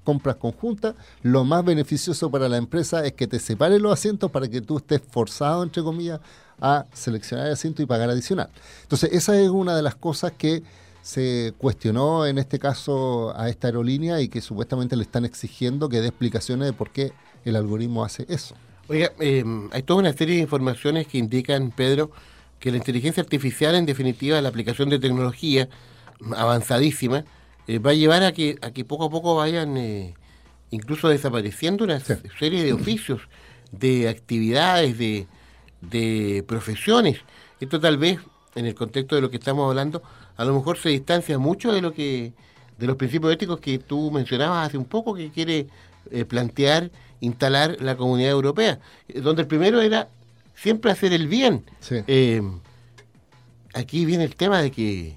compras 0.08 0.38
conjuntas, 0.38 0.96
lo 1.22 1.44
más 1.44 1.66
beneficioso 1.66 2.32
para 2.32 2.48
la 2.48 2.56
empresa 2.56 3.06
es 3.06 3.12
que 3.12 3.28
te 3.28 3.40
separen 3.40 3.82
los 3.82 3.92
asientos 3.92 4.32
para 4.32 4.48
que 4.48 4.62
tú 4.62 4.78
estés 4.78 5.02
forzado, 5.12 5.64
entre 5.64 5.84
comillas, 5.84 6.22
a 6.62 6.86
seleccionar 6.94 7.48
el 7.48 7.52
asiento 7.52 7.82
y 7.82 7.86
pagar 7.86 8.10
adicional. 8.10 8.50
Entonces, 8.84 9.10
esa 9.12 9.38
es 9.38 9.50
una 9.50 9.76
de 9.76 9.82
las 9.82 9.96
cosas 9.96 10.32
que 10.32 10.64
se 11.02 11.54
cuestionó 11.58 12.26
en 12.26 12.38
este 12.38 12.58
caso 12.58 13.38
a 13.38 13.50
esta 13.50 13.68
aerolínea 13.68 14.22
y 14.22 14.30
que 14.30 14.40
supuestamente 14.40 14.96
le 14.96 15.04
están 15.04 15.26
exigiendo 15.26 15.90
que 15.90 16.00
dé 16.00 16.08
explicaciones 16.08 16.68
de 16.68 16.72
por 16.72 16.92
qué 16.92 17.12
el 17.44 17.58
algoritmo 17.58 18.06
hace 18.06 18.26
eso. 18.30 18.56
Oiga, 18.88 19.12
em, 19.20 19.68
hay 19.74 19.84
toda 19.84 20.00
una 20.00 20.14
serie 20.14 20.36
de 20.36 20.42
informaciones 20.42 21.06
que 21.08 21.18
indican, 21.18 21.72
Pedro, 21.72 22.12
que 22.62 22.72
la 22.72 22.78
inteligencia 22.78 23.22
artificial, 23.22 23.76
en 23.76 23.86
definitiva, 23.86 24.42
la 24.42 24.48
aplicación 24.48 24.88
de 24.88 25.00
tecnología 25.00 25.68
avanzadísima, 26.34 27.26
eh, 27.68 27.80
va 27.80 27.92
a 27.92 27.94
llevar 27.94 28.24
a 28.24 28.32
que, 28.32 28.58
a 28.62 28.72
que 28.72 28.86
poco 28.86 29.06
a 29.06 29.10
poco 29.10 29.36
vayan 29.36 29.76
eh, 29.78 30.14
incluso 30.72 31.10
desapareciendo 31.10 31.84
una 31.84 32.00
serie 32.00 32.64
de 32.64 32.74
oficios, 32.74 33.22
de 33.72 34.08
actividades, 34.08 34.98
de, 34.98 35.28
de 35.82 36.44
profesiones. 36.48 37.20
Esto 37.60 37.80
tal 37.80 37.98
vez, 37.98 38.20
en 38.56 38.66
el 38.66 38.76
contexto 38.76 39.16
de 39.16 39.22
lo 39.22 39.30
que 39.30 39.38
estamos 39.38 39.70
hablando, 39.70 40.02
a 40.38 40.46
lo 40.46 40.54
mejor 40.54 40.78
se 40.78 40.90
distancia 40.90 41.38
mucho 41.38 41.74
de 41.74 41.82
lo 41.82 41.94
que 41.94 42.34
de 42.78 42.86
los 42.86 42.96
principios 42.96 43.34
éticos 43.34 43.60
que 43.60 43.80
tú 43.80 44.12
mencionabas 44.12 44.68
hace 44.68 44.78
un 44.78 44.86
poco, 44.86 45.16
que 45.16 45.32
quiere 45.32 45.68
eh, 46.12 46.26
plantear, 46.26 46.92
instalar 47.22 47.78
la 47.82 47.98
comunidad 47.98 48.32
europea, 48.32 48.80
donde 49.16 49.42
el 49.42 49.48
primero 49.48 49.82
era 49.82 50.10
siempre 50.56 50.92
hacer 50.92 51.12
el 51.12 51.28
bien. 51.28 51.64
aquí 53.74 54.06
viene 54.06 54.24
el 54.24 54.36
tema 54.36 54.62
de 54.62 54.70
que, 54.70 55.16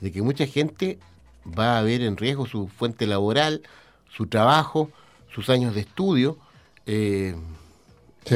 de 0.00 0.12
que 0.12 0.22
mucha 0.22 0.46
gente 0.46 0.98
va 1.46 1.78
a 1.78 1.82
ver 1.82 2.02
en 2.02 2.16
riesgo 2.16 2.46
su 2.46 2.68
fuente 2.68 3.06
laboral, 3.06 3.62
su 4.10 4.26
trabajo, 4.26 4.90
sus 5.32 5.48
años 5.50 5.74
de 5.74 5.80
estudio, 5.80 6.38
Eh, 6.86 7.34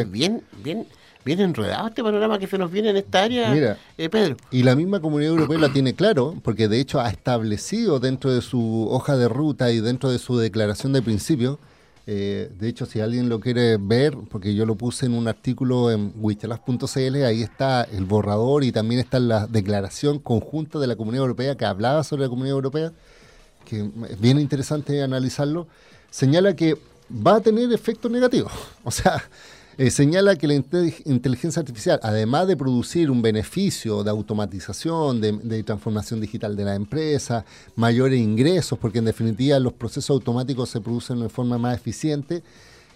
Bien, 0.06 0.42
bien, 0.62 0.86
bien 1.24 1.40
enredado 1.40 1.88
este 1.88 2.02
panorama 2.02 2.38
que 2.38 2.46
se 2.46 2.58
nos 2.58 2.70
viene 2.70 2.90
en 2.90 2.96
esta 2.96 3.22
área, 3.22 3.50
Mira, 3.50 3.78
eh, 3.98 4.08
Pedro. 4.08 4.36
Y 4.50 4.62
la 4.62 4.74
misma 4.74 5.00
Comunidad 5.00 5.32
Europea 5.32 5.58
la 5.58 5.72
tiene 5.72 5.94
claro, 5.94 6.34
porque 6.42 6.68
de 6.68 6.80
hecho 6.80 7.00
ha 7.00 7.08
establecido 7.10 8.00
dentro 8.00 8.32
de 8.32 8.40
su 8.40 8.88
hoja 8.90 9.16
de 9.16 9.28
ruta 9.28 9.70
y 9.70 9.80
dentro 9.80 10.10
de 10.10 10.18
su 10.18 10.36
declaración 10.38 10.92
de 10.92 11.02
principio, 11.02 11.58
eh, 12.06 12.50
de 12.58 12.68
hecho 12.68 12.84
si 12.84 13.00
alguien 13.00 13.28
lo 13.28 13.40
quiere 13.40 13.78
ver, 13.78 14.16
porque 14.30 14.54
yo 14.54 14.66
lo 14.66 14.74
puse 14.74 15.06
en 15.06 15.14
un 15.14 15.26
artículo 15.26 15.90
en 15.90 16.12
wichelas.cl, 16.16 17.24
ahí 17.24 17.42
está 17.42 17.84
el 17.84 18.04
borrador 18.04 18.62
y 18.64 18.72
también 18.72 19.00
está 19.00 19.18
la 19.18 19.46
declaración 19.46 20.18
conjunta 20.18 20.78
de 20.78 20.86
la 20.86 20.96
Comunidad 20.96 21.22
Europea 21.22 21.56
que 21.56 21.64
hablaba 21.64 22.04
sobre 22.04 22.24
la 22.24 22.28
Comunidad 22.28 22.56
Europea, 22.56 22.92
que 23.64 23.90
es 24.10 24.20
bien 24.20 24.38
interesante 24.38 25.02
analizarlo, 25.02 25.66
señala 26.10 26.54
que 26.54 26.76
va 27.10 27.36
a 27.36 27.40
tener 27.40 27.72
efectos 27.72 28.10
negativos. 28.10 28.52
O 28.84 28.90
sea, 28.90 29.22
eh, 29.76 29.90
señala 29.90 30.36
que 30.36 30.46
la 30.46 30.54
inte- 30.54 31.02
inteligencia 31.04 31.60
artificial, 31.60 31.98
además 32.02 32.46
de 32.46 32.56
producir 32.56 33.10
un 33.10 33.22
beneficio 33.22 34.02
de 34.04 34.10
automatización, 34.10 35.20
de, 35.20 35.32
de 35.32 35.62
transformación 35.62 36.20
digital 36.20 36.56
de 36.56 36.64
la 36.64 36.74
empresa, 36.74 37.44
mayores 37.76 38.20
ingresos, 38.20 38.78
porque 38.78 38.98
en 38.98 39.06
definitiva 39.06 39.58
los 39.58 39.72
procesos 39.72 40.10
automáticos 40.10 40.68
se 40.70 40.80
producen 40.80 41.20
de 41.20 41.28
forma 41.28 41.58
más 41.58 41.76
eficiente 41.76 42.42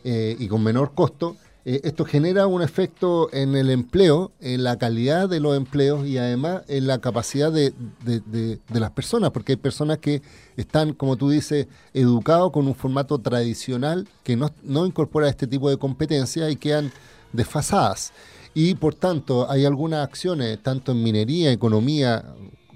eh, 0.04 0.36
y 0.38 0.46
con 0.46 0.62
menor 0.62 0.92
costo, 0.94 1.36
eh, 1.70 1.80
esto 1.84 2.06
genera 2.06 2.46
un 2.46 2.62
efecto 2.62 3.28
en 3.30 3.54
el 3.54 3.68
empleo, 3.68 4.32
en 4.40 4.62
la 4.64 4.78
calidad 4.78 5.28
de 5.28 5.38
los 5.38 5.54
empleos 5.54 6.06
y 6.06 6.16
además 6.16 6.62
en 6.66 6.86
la 6.86 6.98
capacidad 6.98 7.52
de, 7.52 7.74
de- 8.04 8.58
las 8.70 8.90
personas, 8.92 9.32
porque 9.32 9.52
hay 9.52 9.56
personas 9.56 9.98
que 9.98 10.22
están, 10.56 10.94
como 10.94 11.16
tú 11.16 11.28
dices, 11.28 11.66
educados 11.92 12.52
con 12.52 12.66
un 12.66 12.74
formato 12.74 13.18
tradicional 13.18 14.08
que 14.24 14.34
no, 14.34 14.50
no 14.62 14.86
incorpora 14.86 15.28
este 15.28 15.46
tipo 15.46 15.68
de 15.68 15.76
competencias 15.76 16.50
y 16.50 16.56
quedan 16.56 16.90
desfasadas. 17.34 18.12
Y 18.54 18.74
por 18.74 18.94
tanto, 18.94 19.50
hay 19.50 19.66
algunas 19.66 20.02
acciones, 20.08 20.58
tanto 20.62 20.92
en 20.92 21.02
minería, 21.02 21.52
economía, 21.52 22.24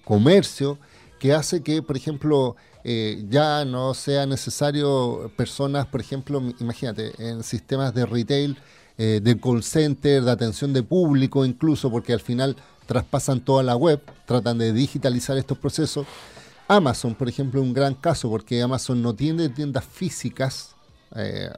comercio, 0.05 0.79
que 1.19 1.33
hace 1.33 1.63
que, 1.63 1.81
por 1.83 1.97
ejemplo, 1.97 2.57
eh, 2.85 3.25
ya 3.31 3.65
no 3.65 3.95
sea 3.95 4.27
necesario 4.27 5.31
personas, 5.37 5.87
por 5.87 6.01
ejemplo, 6.01 6.43
imagínate, 6.61 7.13
en 7.19 7.43
sistemas 7.43 7.95
de 7.95 8.05
retail, 8.05 8.59
eh, 8.99 9.21
de 9.23 9.39
call 9.39 9.63
center, 9.63 10.23
de 10.23 10.31
atención 10.31 10.73
de 10.73 10.83
público 10.83 11.45
incluso, 11.45 11.91
porque 11.91 12.13
al 12.13 12.21
final 12.21 12.57
traspasan 12.87 13.41
toda 13.41 13.63
la 13.63 13.77
web, 13.77 14.01
tratan 14.27 14.59
de 14.59 14.73
digitalizar 14.73 15.37
estos 15.39 15.59
procesos. 15.59 16.07
Amazon, 16.69 17.15
por 17.15 17.29
ejemplo, 17.29 17.61
es 17.61 17.67
un 17.67 17.75
gran 17.75 17.95
caso, 17.95 18.29
porque 18.29 18.63
Amazon 18.63 19.03
no 19.03 19.15
tiene 19.15 19.49
tiendas 19.49 19.85
físicas, 19.85 20.75
eh, 21.15 21.51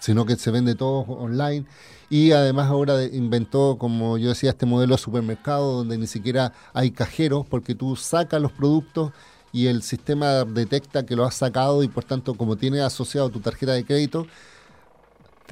sino 0.00 0.24
que 0.24 0.36
se 0.36 0.50
vende 0.50 0.74
todo 0.74 1.00
online. 1.00 1.66
Y 2.10 2.32
además 2.32 2.68
ahora 2.68 3.02
inventó, 3.04 3.78
como 3.78 4.18
yo 4.18 4.28
decía, 4.28 4.50
este 4.50 4.66
modelo 4.66 4.96
de 4.96 5.02
supermercado 5.02 5.78
donde 5.78 5.96
ni 5.96 6.06
siquiera 6.06 6.52
hay 6.74 6.90
cajeros, 6.90 7.46
porque 7.46 7.74
tú 7.74 7.96
sacas 7.96 8.40
los 8.40 8.52
productos 8.52 9.12
y 9.52 9.66
el 9.66 9.82
sistema 9.82 10.44
detecta 10.44 11.04
que 11.04 11.16
lo 11.16 11.24
has 11.24 11.34
sacado 11.34 11.82
y 11.82 11.88
por 11.88 12.04
tanto, 12.04 12.34
como 12.34 12.56
tiene 12.56 12.80
asociado 12.80 13.30
tu 13.30 13.40
tarjeta 13.40 13.72
de 13.72 13.84
crédito, 13.84 14.26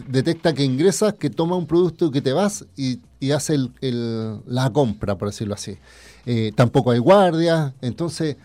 detecta 0.09 0.53
que 0.55 0.65
ingresas, 0.65 1.15
que 1.15 1.31
toma 1.31 1.57
un 1.57 1.67
producto 1.67 2.07
y 2.07 2.11
que 2.11 2.23
te 2.23 2.33
vas 2.33 2.65
y, 2.77 3.01
y 3.19 3.31
hace 3.33 3.55
el- 3.55 3.73
el- 3.81 4.41
la 4.47 4.71
compra, 4.71 5.17
por 5.19 5.29
decirlo 5.29 5.55
así. 5.55 5.77
Eh, 6.27 6.53
tampoco 6.55 6.91
hay 6.91 6.99
guardias, 6.99 7.73
entonces 7.81 8.37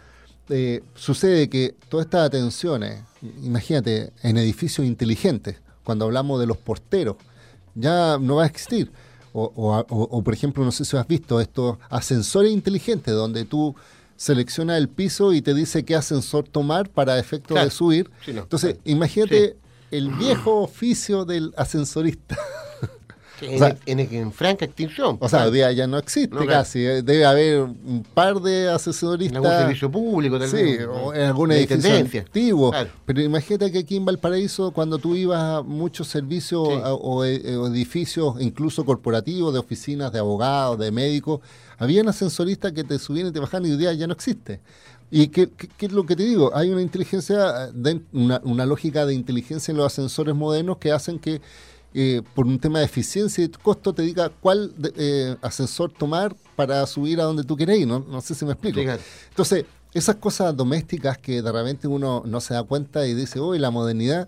eh, 0.49 0.83
sucede 0.93 1.49
que 1.49 1.75
todas 1.89 2.05
estas 2.05 2.27
atenciones, 2.27 3.01
imagínate, 3.43 4.13
en 4.21 4.37
edificios 4.37 4.85
inteligentes, 4.85 5.57
cuando 5.83 6.05
hablamos 6.05 6.39
de 6.39 6.45
los 6.47 6.57
porteros, 6.57 7.15
ya 7.73 8.17
no 8.19 8.35
va 8.35 8.43
a 8.43 8.47
existir. 8.47 8.91
O, 9.33 9.51
o- 9.55 9.77
o- 9.77 9.85
o, 10.17 10.23
por 10.23 10.33
ejemplo, 10.33 10.63
no 10.63 10.71
sé 10.71 10.85
si 10.85 10.95
has 10.95 11.07
visto 11.07 11.41
estos 11.41 11.77
ascensores 11.89 12.51
inteligentes 12.51 13.13
donde 13.13 13.43
tú 13.45 13.75
seleccionas 14.15 14.77
el 14.77 14.87
piso 14.87 15.33
y 15.33 15.41
te 15.41 15.53
dice 15.53 15.83
qué 15.83 15.95
ascensor 15.95 16.47
tomar 16.47 16.89
para 16.89 17.19
efecto 17.19 17.49
Claro. 17.55 17.65
de 17.65 17.71
subir. 17.71 18.09
Sí, 18.23 18.31
no, 18.31 18.43
Entonces, 18.43 18.75
claro. 18.75 18.81
imagínate 18.85 19.57
el 19.91 20.09
viejo 20.09 20.61
oficio 20.61 21.25
del 21.25 21.53
ascensorista. 21.57 22.35
En, 22.37 22.41
O 23.55 23.57
sea, 23.57 23.75
en, 23.85 23.99
en 23.99 24.31
franca 24.31 24.63
extinción. 24.63 25.17
O 25.19 25.27
sea, 25.27 25.43
hoy 25.45 25.51
día 25.51 25.69
ya 25.73 25.87
no 25.87 25.97
existe 25.97 26.33
No, 26.33 26.45
casi. 26.45 26.85
eh, 26.85 27.01
Debe 27.01 27.25
haber 27.25 27.63
un 27.63 28.05
par 28.13 28.39
de 28.39 28.69
asesoristas. 28.69 29.37
En 29.39 29.45
algún 29.45 29.59
servicio 29.59 29.91
público, 29.91 30.39
tal 30.39 30.47
Sí, 30.47 30.55
vez. 30.55 30.87
o 30.89 31.13
en 31.13 31.21
algún 31.23 31.51
edificio 31.51 32.19
antiguo. 32.21 32.71
Claro. 32.71 32.89
Pero 33.05 33.21
imagínate 33.21 33.73
que 33.73 33.79
aquí 33.79 33.97
en 33.97 34.05
Valparaíso, 34.05 34.71
cuando 34.71 34.99
tú 34.99 35.15
ibas 35.17 35.41
a 35.41 35.61
muchos 35.63 36.07
servicios 36.07 36.65
Sí. 36.69 36.73
a- 36.81 36.93
o, 36.93 37.25
eh, 37.25 37.57
o 37.57 37.67
edificios, 37.67 38.35
incluso 38.39 38.85
corporativos, 38.85 39.51
de 39.51 39.59
oficinas, 39.59 40.13
de 40.13 40.19
abogados, 40.19 40.79
de 40.79 40.91
médicos, 40.91 41.41
habían 41.77 42.07
ascensoristas 42.07 42.71
que 42.71 42.85
te 42.85 42.97
subían 42.99 43.27
y 43.27 43.31
te 43.33 43.41
bajaban 43.41 43.65
y 43.67 43.71
hoy 43.71 43.77
día 43.77 43.91
ya 43.91 44.07
no 44.07 44.13
existe. 44.13 44.61
¿Y 45.17 45.29
qué, 45.29 45.49
qué- 45.49 45.69
qué 45.77 45.85
es 45.85 45.93
lo 45.93 46.05
que 46.05 46.15
te 46.17 46.23
digo? 46.23 46.51
Hay 46.53 46.69
una 46.71 46.81
inteligencia, 46.81 47.67
de- 47.73 48.01
una, 48.11 48.41
una 48.43 48.65
lógica 48.65 49.05
de 49.05 49.13
inteligencia 49.13 49.71
en 49.71 49.77
los 49.77 49.85
ascensores 49.85 50.35
modernos 50.35 50.77
que 50.77 50.91
hacen 50.91 51.19
que 51.19 51.41
eh, 51.97 52.21
por 52.33 52.45
un 52.45 52.59
tema 52.59 52.79
de 52.79 52.85
eficiencia 52.85 53.41
y 53.41 53.47
costo 53.47 53.93
te 53.93 54.01
diga 54.01 54.27
cuál 54.27 54.73
de- 54.77 54.91
eh, 54.97 55.37
ascensor 55.41 55.93
tomar 55.93 56.35
para 56.57 56.85
subir 56.85 57.21
a 57.21 57.23
donde 57.23 57.45
tú 57.45 57.55
querés 57.55 57.79
ir. 57.79 57.87
No, 57.87 57.99
no 57.99 58.19
sé 58.19 58.35
si 58.35 58.43
me 58.43 58.51
explico. 58.51 58.81
Entonces, 59.29 59.63
esas 59.93 60.17
cosas 60.17 60.53
domésticas 60.53 61.17
que 61.17 61.41
de 61.41 61.49
repente 61.49 61.87
uno 61.87 62.21
no 62.25 62.41
se 62.41 62.53
da 62.53 62.63
cuenta 62.63 63.07
y 63.07 63.13
dice, 63.13 63.39
hoy 63.39 63.57
la 63.59 63.71
modernidad 63.71 64.27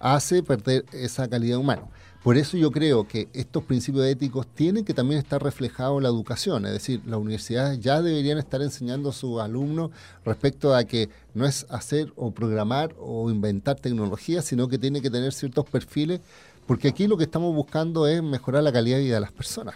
hace 0.00 0.42
perder 0.42 0.86
esa 0.92 1.28
calidad 1.28 1.58
humana. 1.58 1.82
Por 2.22 2.36
eso 2.36 2.56
yo 2.56 2.70
creo 2.70 3.08
que 3.08 3.28
estos 3.32 3.64
principios 3.64 4.06
éticos 4.06 4.46
tienen 4.46 4.84
que 4.84 4.94
también 4.94 5.18
estar 5.18 5.42
reflejados 5.42 5.96
en 5.96 6.04
la 6.04 6.08
educación, 6.08 6.64
es 6.66 6.72
decir, 6.72 7.00
las 7.04 7.18
universidades 7.18 7.80
ya 7.80 8.00
deberían 8.00 8.38
estar 8.38 8.62
enseñando 8.62 9.10
a 9.10 9.12
sus 9.12 9.40
alumnos 9.40 9.90
respecto 10.24 10.72
a 10.72 10.84
que 10.84 11.08
no 11.34 11.46
es 11.46 11.66
hacer 11.68 12.12
o 12.14 12.30
programar 12.30 12.94
o 13.00 13.28
inventar 13.28 13.80
tecnología, 13.80 14.40
sino 14.40 14.68
que 14.68 14.78
tiene 14.78 15.02
que 15.02 15.10
tener 15.10 15.32
ciertos 15.32 15.64
perfiles, 15.66 16.20
porque 16.68 16.88
aquí 16.88 17.08
lo 17.08 17.16
que 17.16 17.24
estamos 17.24 17.52
buscando 17.56 18.06
es 18.06 18.22
mejorar 18.22 18.62
la 18.62 18.72
calidad 18.72 18.98
de 18.98 19.02
vida 19.02 19.14
de 19.16 19.20
las 19.20 19.32
personas. 19.32 19.74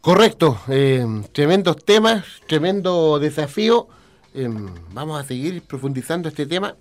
Correcto, 0.00 0.58
eh, 0.66 1.06
tremendos 1.30 1.84
temas, 1.84 2.24
tremendo 2.48 3.20
desafío. 3.20 3.86
Eh, 4.34 4.48
vamos 4.92 5.20
a 5.20 5.24
seguir 5.24 5.62
profundizando 5.62 6.28
este 6.28 6.46
tema 6.46 6.74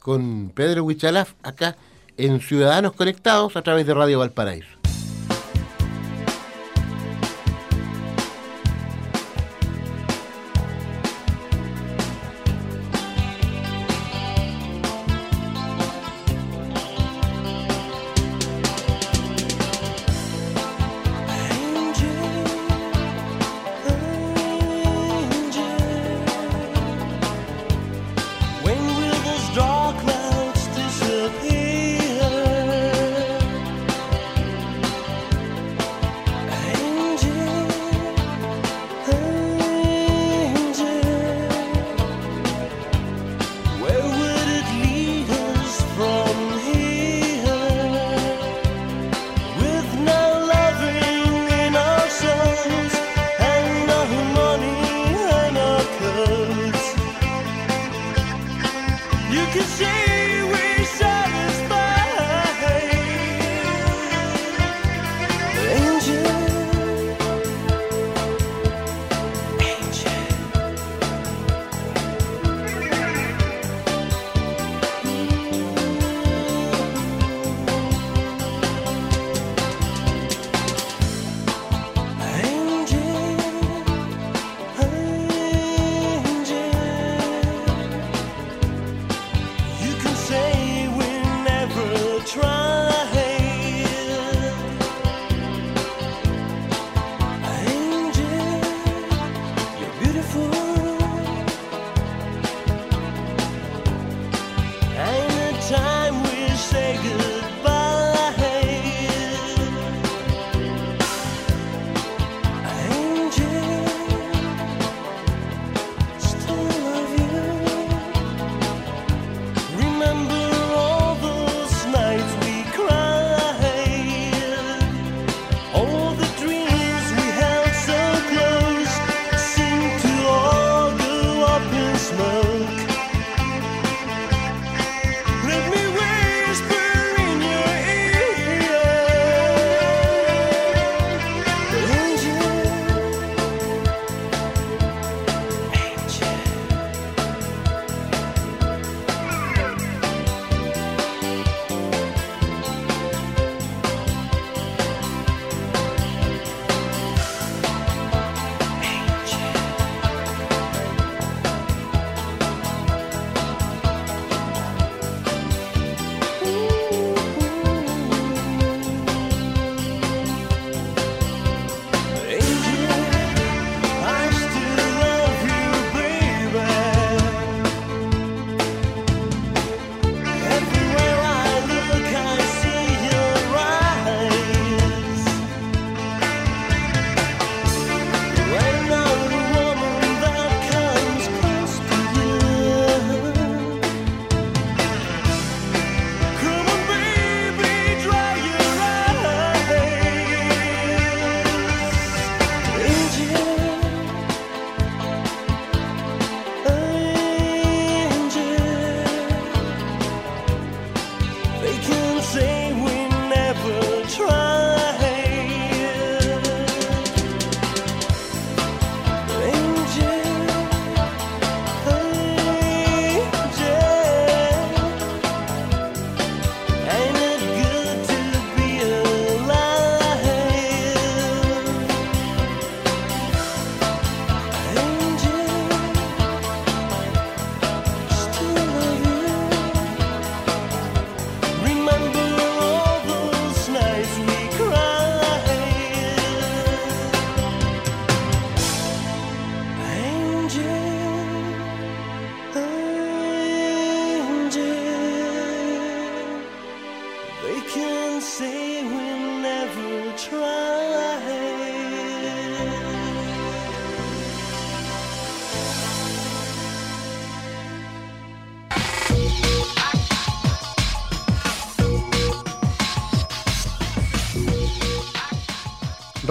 con 0.00 0.50
Pedro 0.52 0.82
Huichalaf 0.82 1.34
acá 1.44 1.76
en 2.16 2.40
Ciudadanos 2.40 2.92
Conectados 2.92 3.56
a 3.56 3.62
través 3.62 3.86
de 3.86 3.94
Radio 3.94 4.18
Valparaíso. 4.18 4.81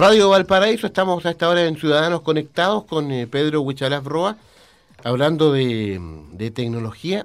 Radio 0.02 0.30
Valparaíso, 0.30 0.88
estamos 0.88 1.24
a 1.26 1.30
esta 1.30 1.48
hora 1.48 1.64
en 1.64 1.76
Ciudadanos 1.76 2.22
Conectados 2.22 2.82
con 2.86 3.12
eh, 3.12 3.28
Pedro 3.28 3.60
Huichalaf 3.60 4.04
Roa, 4.04 4.36
hablando 5.04 5.52
de, 5.52 6.50
tecnología, 6.52 7.24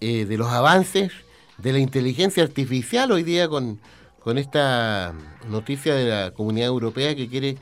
eh, 0.00 0.24
de 0.24 0.38
los 0.38 0.46
avances, 0.52 1.10
de 1.58 1.72
la 1.72 1.80
inteligencia 1.80 2.44
artificial 2.44 3.10
hoy 3.10 3.24
día 3.24 3.48
con, 3.48 3.80
con 4.20 4.38
esta 4.38 5.14
noticia 5.48 5.96
de 5.96 6.08
la 6.08 6.30
Comunidad 6.30 6.68
Europea 6.68 7.16
que 7.16 7.28
quiere 7.28 7.56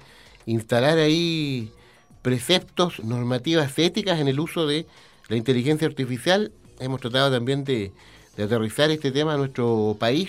instalar 0.44 0.98
ahí 0.98 1.72
preceptos, 2.20 3.02
normativas 3.02 3.78
éticas 3.78 4.20
en 4.20 4.28
el 4.28 4.40
uso 4.40 4.66
de 4.66 4.84
la 5.28 5.36
inteligencia 5.36 5.88
artificial. 5.88 6.52
Hemos 6.80 7.00
tratado 7.00 7.32
también 7.32 7.64
de, 7.64 7.92
de 8.36 8.42
aterrizar 8.42 8.90
este 8.90 9.10
tema 9.10 9.32
a 9.32 9.36
nuestro 9.38 9.96
país. 9.98 10.28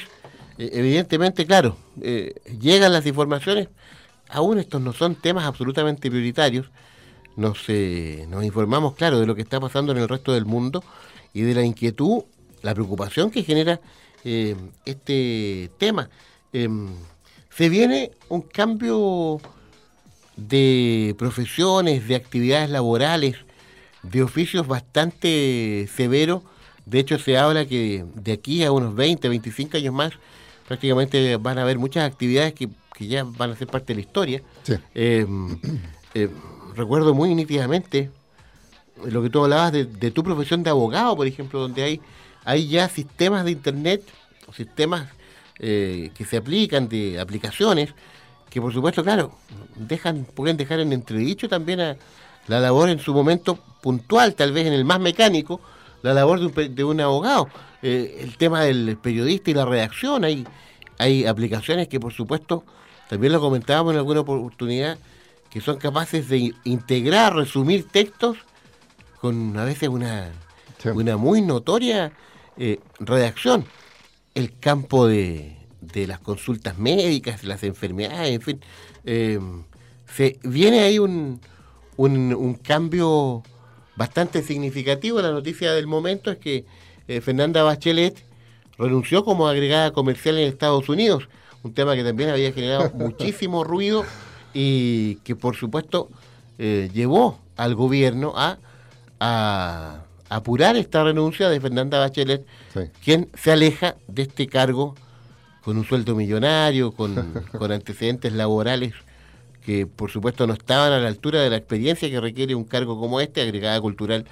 Eh, 0.59 0.69
evidentemente, 0.73 1.45
claro, 1.47 1.77
eh, 2.01 2.35
llegan 2.59 2.93
las 2.93 3.05
informaciones, 3.05 3.69
aún 4.29 4.59
estos 4.59 4.81
no 4.81 4.93
son 4.93 5.15
temas 5.15 5.45
absolutamente 5.45 6.09
prioritarios. 6.09 6.69
Nos, 7.35 7.63
eh, 7.69 8.25
nos 8.29 8.43
informamos, 8.43 8.95
claro, 8.95 9.19
de 9.19 9.25
lo 9.25 9.33
que 9.35 9.41
está 9.41 9.59
pasando 9.59 9.93
en 9.93 9.99
el 9.99 10.09
resto 10.09 10.33
del 10.33 10.45
mundo 10.45 10.83
y 11.33 11.41
de 11.41 11.55
la 11.55 11.63
inquietud, 11.63 12.23
la 12.61 12.73
preocupación 12.73 13.31
que 13.31 13.43
genera 13.43 13.79
eh, 14.25 14.55
este 14.85 15.71
tema. 15.77 16.09
Em, 16.51 16.89
se 17.49 17.69
viene 17.69 18.11
un 18.27 18.41
cambio 18.41 19.39
de 20.35 21.15
profesiones, 21.17 22.07
de 22.07 22.15
actividades 22.15 22.69
laborales, 22.69 23.37
de 24.03 24.23
oficios 24.23 24.67
bastante 24.67 25.87
severo. 25.95 26.43
De 26.85 26.99
hecho, 26.99 27.17
se 27.19 27.37
habla 27.37 27.65
que 27.65 28.05
de 28.15 28.33
aquí 28.33 28.63
a 28.63 28.71
unos 28.71 28.95
20, 28.95 29.29
25 29.29 29.77
años 29.77 29.93
más, 29.93 30.13
prácticamente 30.69 31.35
van 31.37 31.57
a 31.57 31.63
haber 31.63 31.79
muchas 31.79 32.05
actividades 32.05 32.53
que, 32.53 32.69
que 32.93 33.07
ya 33.07 33.23
van 33.23 33.49
a 33.49 33.55
ser 33.55 33.67
parte 33.67 33.87
de 33.87 33.95
la 33.95 34.01
historia. 34.01 34.43
Sí. 34.61 34.75
Eh, 34.93 35.25
eh, 36.13 36.29
recuerdo 36.75 37.15
muy 37.15 37.33
nítidamente 37.33 38.11
lo 39.03 39.23
que 39.23 39.31
tú 39.31 39.43
hablabas 39.43 39.71
de, 39.71 39.85
de, 39.85 40.11
tu 40.11 40.23
profesión 40.23 40.61
de 40.61 40.69
abogado, 40.69 41.15
por 41.15 41.25
ejemplo, 41.25 41.59
donde 41.59 41.81
hay, 41.81 42.01
hay 42.45 42.67
ya 42.67 42.87
sistemas 42.87 43.45
de 43.45 43.51
Internet, 43.51 44.03
sistemas 44.55 45.07
eh, 45.57 46.11
que 46.13 46.23
se 46.23 46.37
aplican, 46.37 46.87
de 46.87 47.19
aplicaciones, 47.19 47.89
que 48.51 48.61
por 48.61 48.71
supuesto, 48.71 49.03
claro, 49.03 49.31
dejan, 49.75 50.23
pueden 50.23 50.55
dejar 50.55 50.81
en 50.81 50.93
entredicho 50.93 51.49
también 51.49 51.79
a 51.79 51.97
la 52.47 52.59
labor 52.59 52.89
en 52.89 52.99
su 52.99 53.11
momento 53.11 53.57
puntual, 53.81 54.35
tal 54.35 54.51
vez 54.51 54.67
en 54.67 54.73
el 54.73 54.85
más 54.85 54.99
mecánico, 54.99 55.61
la 56.01 56.13
labor 56.13 56.39
de 56.39 56.45
un, 56.45 56.75
de 56.75 56.83
un 56.83 57.01
abogado. 57.01 57.49
Eh, 57.81 58.19
el 58.21 58.37
tema 58.37 58.63
del 58.63 58.97
periodista 58.97 59.51
y 59.51 59.53
la 59.53 59.65
redacción, 59.65 60.23
hay, 60.23 60.45
hay 60.97 61.25
aplicaciones 61.25 61.87
que 61.87 61.99
por 61.99 62.13
supuesto, 62.13 62.63
también 63.09 63.33
lo 63.33 63.39
comentábamos 63.39 63.93
en 63.93 63.99
alguna 63.99 64.21
oportunidad, 64.21 64.97
que 65.49 65.61
son 65.61 65.77
capaces 65.77 66.29
de 66.29 66.53
integrar, 66.63 67.35
resumir 67.35 67.87
textos 67.87 68.37
con 69.19 69.57
a 69.57 69.65
veces 69.65 69.89
una, 69.89 70.31
sí. 70.77 70.89
una 70.89 71.17
muy 71.17 71.41
notoria 71.41 72.11
eh, 72.57 72.79
redacción. 72.99 73.65
El 74.35 74.57
campo 74.59 75.07
de, 75.07 75.57
de, 75.81 76.07
las 76.07 76.19
consultas 76.19 76.77
médicas, 76.77 77.43
las 77.43 77.63
enfermedades, 77.63 78.35
en 78.35 78.41
fin. 78.41 78.61
Eh, 79.05 79.39
se, 80.13 80.39
viene 80.43 80.81
ahí 80.81 80.99
un, 80.99 81.41
un, 81.97 82.33
un, 82.33 82.53
cambio 82.55 83.43
bastante 83.99 84.41
significativo. 84.41 85.21
La 85.21 85.31
noticia 85.31 85.73
del 85.73 85.85
momento 85.85 86.31
es 86.31 86.37
que 86.37 86.63
eh, 87.09 87.19
Fernanda 87.19 87.63
Bachelet 87.63 88.23
renunció 88.77 89.25
como 89.25 89.45
agregada 89.45 89.91
comercial 89.91 90.37
en 90.37 90.47
Estados 90.47 90.87
Unidos, 90.87 91.27
un 91.63 91.73
tema 91.73 91.95
que 91.95 92.03
también 92.05 92.29
había 92.29 92.53
generado 92.53 92.91
muchísimo 92.95 93.65
ruido 93.65 94.05
y 94.53 95.15
que 95.25 95.35
por 95.35 95.57
supuesto 95.57 96.09
eh, 96.57 96.89
llevó 96.93 97.39
al 97.57 97.75
gobierno 97.75 98.33
a, 98.37 98.57
a, 99.19 100.05
apurar 100.29 100.77
esta 100.77 101.03
renuncia 101.03 101.49
de 101.49 101.59
Fernanda 101.59 101.99
Bachelet, 101.99 102.45
sí. 102.73 102.79
quien 103.03 103.27
se 103.33 103.51
aleja 103.51 103.97
de 104.07 104.21
este 104.21 104.47
cargo 104.47 104.95
con 105.61 105.77
un 105.77 105.83
sueldo 105.83 106.15
millonario, 106.15 106.93
con, 106.93 107.33
con 107.57 107.73
antecedentes 107.73 108.31
laborales 108.31 108.93
que 109.69 109.85
por 109.85 110.09
supuesto 110.09 110.47
no 110.47 110.53
estaban 110.53 110.91
a 110.91 110.97
la 110.97 111.07
altura 111.07 111.41
de 111.41 111.51
la 111.51 111.57
experiencia 111.57 112.09
que 112.09 112.19
requiere 112.19 112.55
un 112.55 112.63
cargo 112.63 112.99
como 112.99 113.21
este, 113.21 113.39
agregada 113.41 113.79
cultural, 113.79 114.25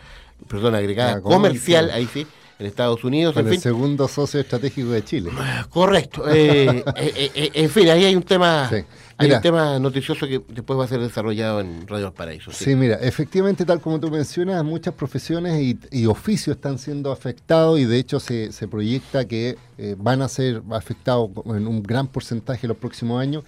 perdón, 0.48 0.74
agregada 0.74 1.18
ah, 1.18 1.22
comercial, 1.22 1.92
ahí 1.92 2.10
sí, 2.12 2.26
en 2.58 2.66
Estados 2.66 3.04
Unidos. 3.04 3.36
Con 3.36 3.42
en 3.42 3.50
el 3.50 3.54
fin. 3.54 3.62
segundo 3.62 4.08
socio 4.08 4.40
estratégico 4.40 4.90
de 4.90 5.04
Chile. 5.04 5.30
Correcto. 5.70 6.24
Eh, 6.38 6.84
eh, 6.96 7.32
eh, 7.36 7.52
en 7.54 7.70
fin, 7.70 7.88
ahí 7.90 8.06
hay 8.06 8.16
un 8.16 8.24
tema... 8.24 8.68
Sí. 8.68 8.78
Hay 9.20 9.32
un 9.32 9.42
tema 9.42 9.80
noticioso 9.80 10.28
que 10.28 10.42
después 10.48 10.78
va 10.78 10.86
a 10.86 10.88
ser 10.88 11.00
desarrollado 11.00 11.60
en 11.60 11.88
Radio 11.88 12.14
Paraíso. 12.14 12.52
¿sí? 12.52 12.66
sí, 12.66 12.76
mira, 12.76 12.96
efectivamente, 12.96 13.66
tal 13.66 13.82
como 13.82 14.00
tú 14.00 14.12
mencionas, 14.12 14.64
muchas 14.64 14.94
profesiones 14.94 15.60
y, 15.60 15.80
y 15.92 16.06
oficios 16.06 16.56
están 16.56 16.78
siendo 16.78 17.12
afectados 17.12 17.80
y 17.80 17.86
de 17.86 17.98
hecho 17.98 18.20
se, 18.20 18.52
se 18.52 18.68
proyecta 18.68 19.28
que 19.28 19.58
van 19.98 20.22
a 20.22 20.28
ser 20.28 20.62
afectados 20.72 21.32
en 21.46 21.68
un 21.68 21.82
gran 21.82 22.08
porcentaje 22.08 22.68
los 22.68 22.78
próximos 22.78 23.20
años. 23.20 23.44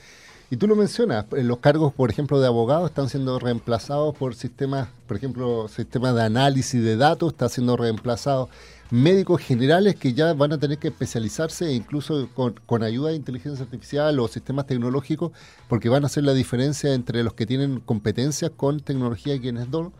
Y 0.51 0.57
tú 0.57 0.67
lo 0.67 0.75
mencionas, 0.75 1.25
los 1.31 1.59
cargos, 1.59 1.93
por 1.93 2.09
ejemplo, 2.09 2.39
de 2.39 2.47
abogados 2.47 2.89
están 2.89 3.07
siendo 3.07 3.37
reemplazados 3.37 4.15
por 4.15 4.33
sistemas, 4.33 4.89
por 5.07 5.15
ejemplo, 5.15 5.67
sistemas 5.67 6.15
de 6.15 6.23
análisis 6.23 6.83
de 6.83 6.97
datos, 6.97 7.33
está 7.33 7.49
siendo 7.49 7.77
reemplazado 7.77 8.49
médicos 8.89 9.41
generales 9.41 9.95
que 9.95 10.13
ya 10.13 10.33
van 10.33 10.51
a 10.51 10.57
tener 10.57 10.79
que 10.79 10.87
especializarse 10.87 11.71
incluso 11.71 12.27
con, 12.33 12.59
con, 12.65 12.81
ayuda 12.81 13.09
de 13.09 13.17
inteligencia 13.17 13.63
artificial 13.63 14.19
o 14.19 14.27
sistemas 14.27 14.65
tecnológicos, 14.65 15.31
porque 15.67 15.89
van 15.89 16.03
a 16.03 16.07
hacer 16.07 16.23
la 16.23 16.33
diferencia 16.33 16.95
entre 16.95 17.23
los 17.23 17.33
que 17.33 17.45
tienen 17.45 17.79
competencias 17.81 18.49
con 18.57 18.79
tecnología 18.79 19.35
y 19.35 19.39
quienes 19.39 19.69
no. 19.69 19.93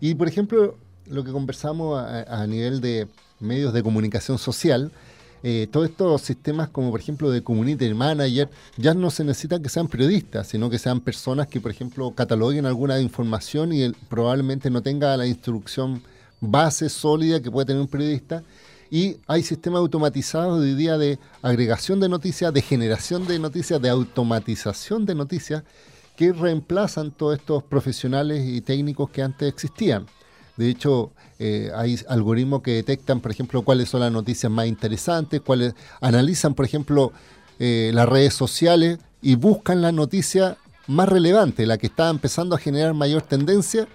Y, 0.00 0.16
por 0.16 0.26
ejemplo, 0.26 0.76
lo 1.06 1.22
que 1.22 1.30
conversamos 1.30 1.96
a, 1.96 2.42
a 2.42 2.46
nivel 2.48 2.80
de 2.80 3.06
medios 3.38 3.72
de 3.72 3.84
comunicación 3.84 4.38
social, 4.38 4.90
eh, 5.42 5.66
todos 5.70 5.88
estos 5.88 6.22
sistemas 6.22 6.68
como 6.68 6.90
por 6.90 7.00
ejemplo 7.00 7.30
de 7.30 7.42
community 7.42 7.92
manager 7.94 8.48
ya 8.76 8.94
no 8.94 9.10
se 9.10 9.24
necesita 9.24 9.60
que 9.60 9.68
sean 9.68 9.88
periodistas, 9.88 10.46
sino 10.46 10.70
que 10.70 10.78
sean 10.78 11.00
personas 11.00 11.48
que 11.48 11.60
por 11.60 11.70
ejemplo 11.70 12.12
cataloguen 12.14 12.66
alguna 12.66 13.00
información 13.00 13.72
y 13.72 13.90
probablemente 14.08 14.70
no 14.70 14.82
tenga 14.82 15.16
la 15.16 15.26
instrucción 15.26 16.02
base 16.40 16.88
sólida 16.88 17.40
que 17.40 17.50
puede 17.50 17.66
tener 17.66 17.80
un 17.80 17.88
periodista. 17.88 18.42
Y 18.90 19.16
hay 19.26 19.42
sistemas 19.42 19.78
automatizados 19.78 20.60
de 20.60 20.74
día 20.74 20.98
de 20.98 21.18
agregación 21.40 21.98
de 21.98 22.10
noticias, 22.10 22.52
de 22.52 22.60
generación 22.60 23.26
de 23.26 23.38
noticias, 23.38 23.80
de 23.80 23.88
automatización 23.88 25.06
de 25.06 25.14
noticias, 25.14 25.62
que 26.14 26.32
reemplazan 26.32 27.10
todos 27.10 27.38
estos 27.38 27.62
profesionales 27.62 28.44
y 28.46 28.60
técnicos 28.60 29.08
que 29.08 29.22
antes 29.22 29.48
existían. 29.48 30.06
De 30.56 30.68
hecho, 30.68 31.12
eh, 31.38 31.70
hay 31.74 31.98
algoritmos 32.08 32.62
que 32.62 32.72
detectan, 32.72 33.20
por 33.20 33.30
ejemplo, 33.30 33.62
cuáles 33.62 33.88
son 33.88 34.00
las 34.00 34.12
noticias 34.12 34.50
más 34.50 34.66
interesantes, 34.66 35.40
cuáles 35.40 35.74
analizan, 36.00 36.54
por 36.54 36.64
ejemplo, 36.64 37.12
eh, 37.58 37.90
las 37.94 38.08
redes 38.08 38.34
sociales 38.34 38.98
y 39.22 39.36
buscan 39.36 39.80
la 39.82 39.92
noticia 39.92 40.56
más 40.86 41.08
relevante, 41.08 41.66
la 41.66 41.78
que 41.78 41.86
está 41.86 42.10
empezando 42.10 42.54
a 42.54 42.58
generar 42.58 42.92
mayor 42.94 43.22
tendencia 43.22 43.88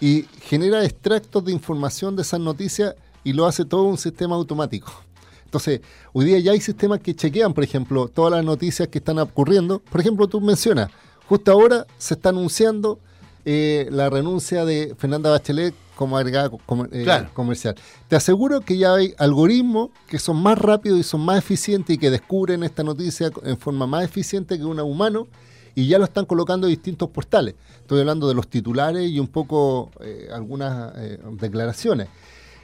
y 0.00 0.26
genera 0.42 0.84
extractos 0.84 1.44
de 1.44 1.52
información 1.52 2.16
de 2.16 2.22
esas 2.22 2.40
noticias 2.40 2.94
y 3.22 3.32
lo 3.32 3.46
hace 3.46 3.64
todo 3.64 3.84
un 3.84 3.98
sistema 3.98 4.36
automático. 4.36 4.92
Entonces, 5.44 5.80
hoy 6.12 6.26
día 6.26 6.38
ya 6.38 6.52
hay 6.52 6.60
sistemas 6.60 7.00
que 7.00 7.14
chequean, 7.14 7.52
por 7.52 7.64
ejemplo, 7.64 8.08
todas 8.08 8.32
las 8.32 8.44
noticias 8.44 8.88
que 8.88 8.98
están 8.98 9.18
ocurriendo. 9.18 9.80
Por 9.80 10.00
ejemplo, 10.00 10.28
tú 10.28 10.40
mencionas, 10.40 10.90
justo 11.28 11.50
ahora 11.50 11.86
se 11.98 12.14
está 12.14 12.28
anunciando 12.28 13.00
eh, 13.44 13.88
la 13.90 14.10
renuncia 14.10 14.64
de 14.64 14.94
Fernanda 14.98 15.30
Bachelet 15.30 15.74
como 15.96 16.16
agregada 16.16 16.50
com 16.66 16.86
eh, 16.92 17.02
claro. 17.04 17.30
comercial. 17.34 17.74
Te 18.08 18.16
aseguro 18.16 18.60
que 18.62 18.78
ya 18.78 18.94
hay 18.94 19.14
algoritmos 19.18 19.90
que 20.08 20.18
son 20.18 20.42
más 20.42 20.58
rápidos 20.58 20.98
y 20.98 21.02
son 21.02 21.20
más 21.20 21.38
eficientes 21.38 21.96
y 21.96 21.98
que 21.98 22.10
descubren 22.10 22.62
esta 22.62 22.82
noticia 22.82 23.30
en 23.44 23.58
forma 23.58 23.86
más 23.86 24.04
eficiente 24.04 24.58
que 24.58 24.64
un 24.64 24.80
humano 24.80 25.26
y 25.74 25.86
ya 25.86 25.98
lo 25.98 26.04
están 26.04 26.24
colocando 26.24 26.66
en 26.66 26.72
distintos 26.72 27.10
portales. 27.10 27.54
Estoy 27.80 28.00
hablando 28.00 28.28
de 28.28 28.34
los 28.34 28.48
titulares 28.48 29.10
y 29.10 29.18
un 29.18 29.28
poco 29.28 29.90
eh, 30.00 30.28
algunas 30.32 30.92
eh, 30.96 31.18
declaraciones. 31.32 32.08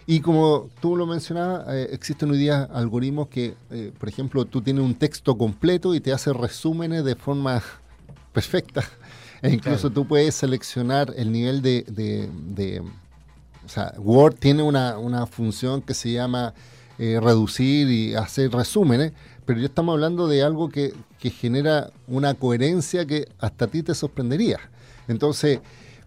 Y 0.09 0.21
como 0.21 0.71
tú 0.81 0.97
lo 0.97 1.05
mencionabas, 1.05 1.67
eh, 1.69 1.89
existen 1.91 2.31
hoy 2.31 2.39
día 2.39 2.63
algoritmos 2.63 3.27
que, 3.27 3.57
eh, 3.71 3.93
por 3.99 4.09
ejemplo, 4.09 4.45
tú 4.45 4.63
tienes 4.63 4.85
un 4.85 4.95
texto 4.95 5.37
completo 5.37 5.97
y 5.97 6.01
te 6.01 6.13
hace 6.13 6.33
resúmenes 6.33 7.05
de 7.05 7.17
forma 7.17 7.61
perfecta. 8.33 8.85
E 9.43 9.51
incluso 9.51 9.89
claro. 9.89 9.95
tú 9.95 10.07
puedes 10.07 10.35
seleccionar 10.35 11.13
el 11.17 11.31
nivel 11.33 11.63
de, 11.63 11.85
de, 11.89 12.31
de 12.33 12.81
o 12.81 13.69
sea, 13.69 13.93
Word 13.99 14.37
tiene 14.37 14.63
una, 14.63 14.99
una, 14.99 15.27
función 15.27 15.83
que 15.83 15.95
se 15.95 16.13
llama 16.13 16.55
eh, 16.99 17.19
reducir 17.21 17.89
y 17.89 18.15
hacer 18.15 18.53
resúmenes, 18.53 19.13
pero 19.45 19.59
ya 19.59 19.67
estamos 19.67 19.93
hablando 19.93 20.29
de 20.29 20.43
algo 20.43 20.69
que, 20.69 20.95
que 21.19 21.31
genera 21.31 21.91
una 22.07 22.35
coherencia 22.35 23.07
que 23.07 23.29
hasta 23.39 23.67
a 23.67 23.69
ti 23.69 23.83
te 23.83 23.95
sorprendería. 23.95 24.59
Entonces, 25.09 25.61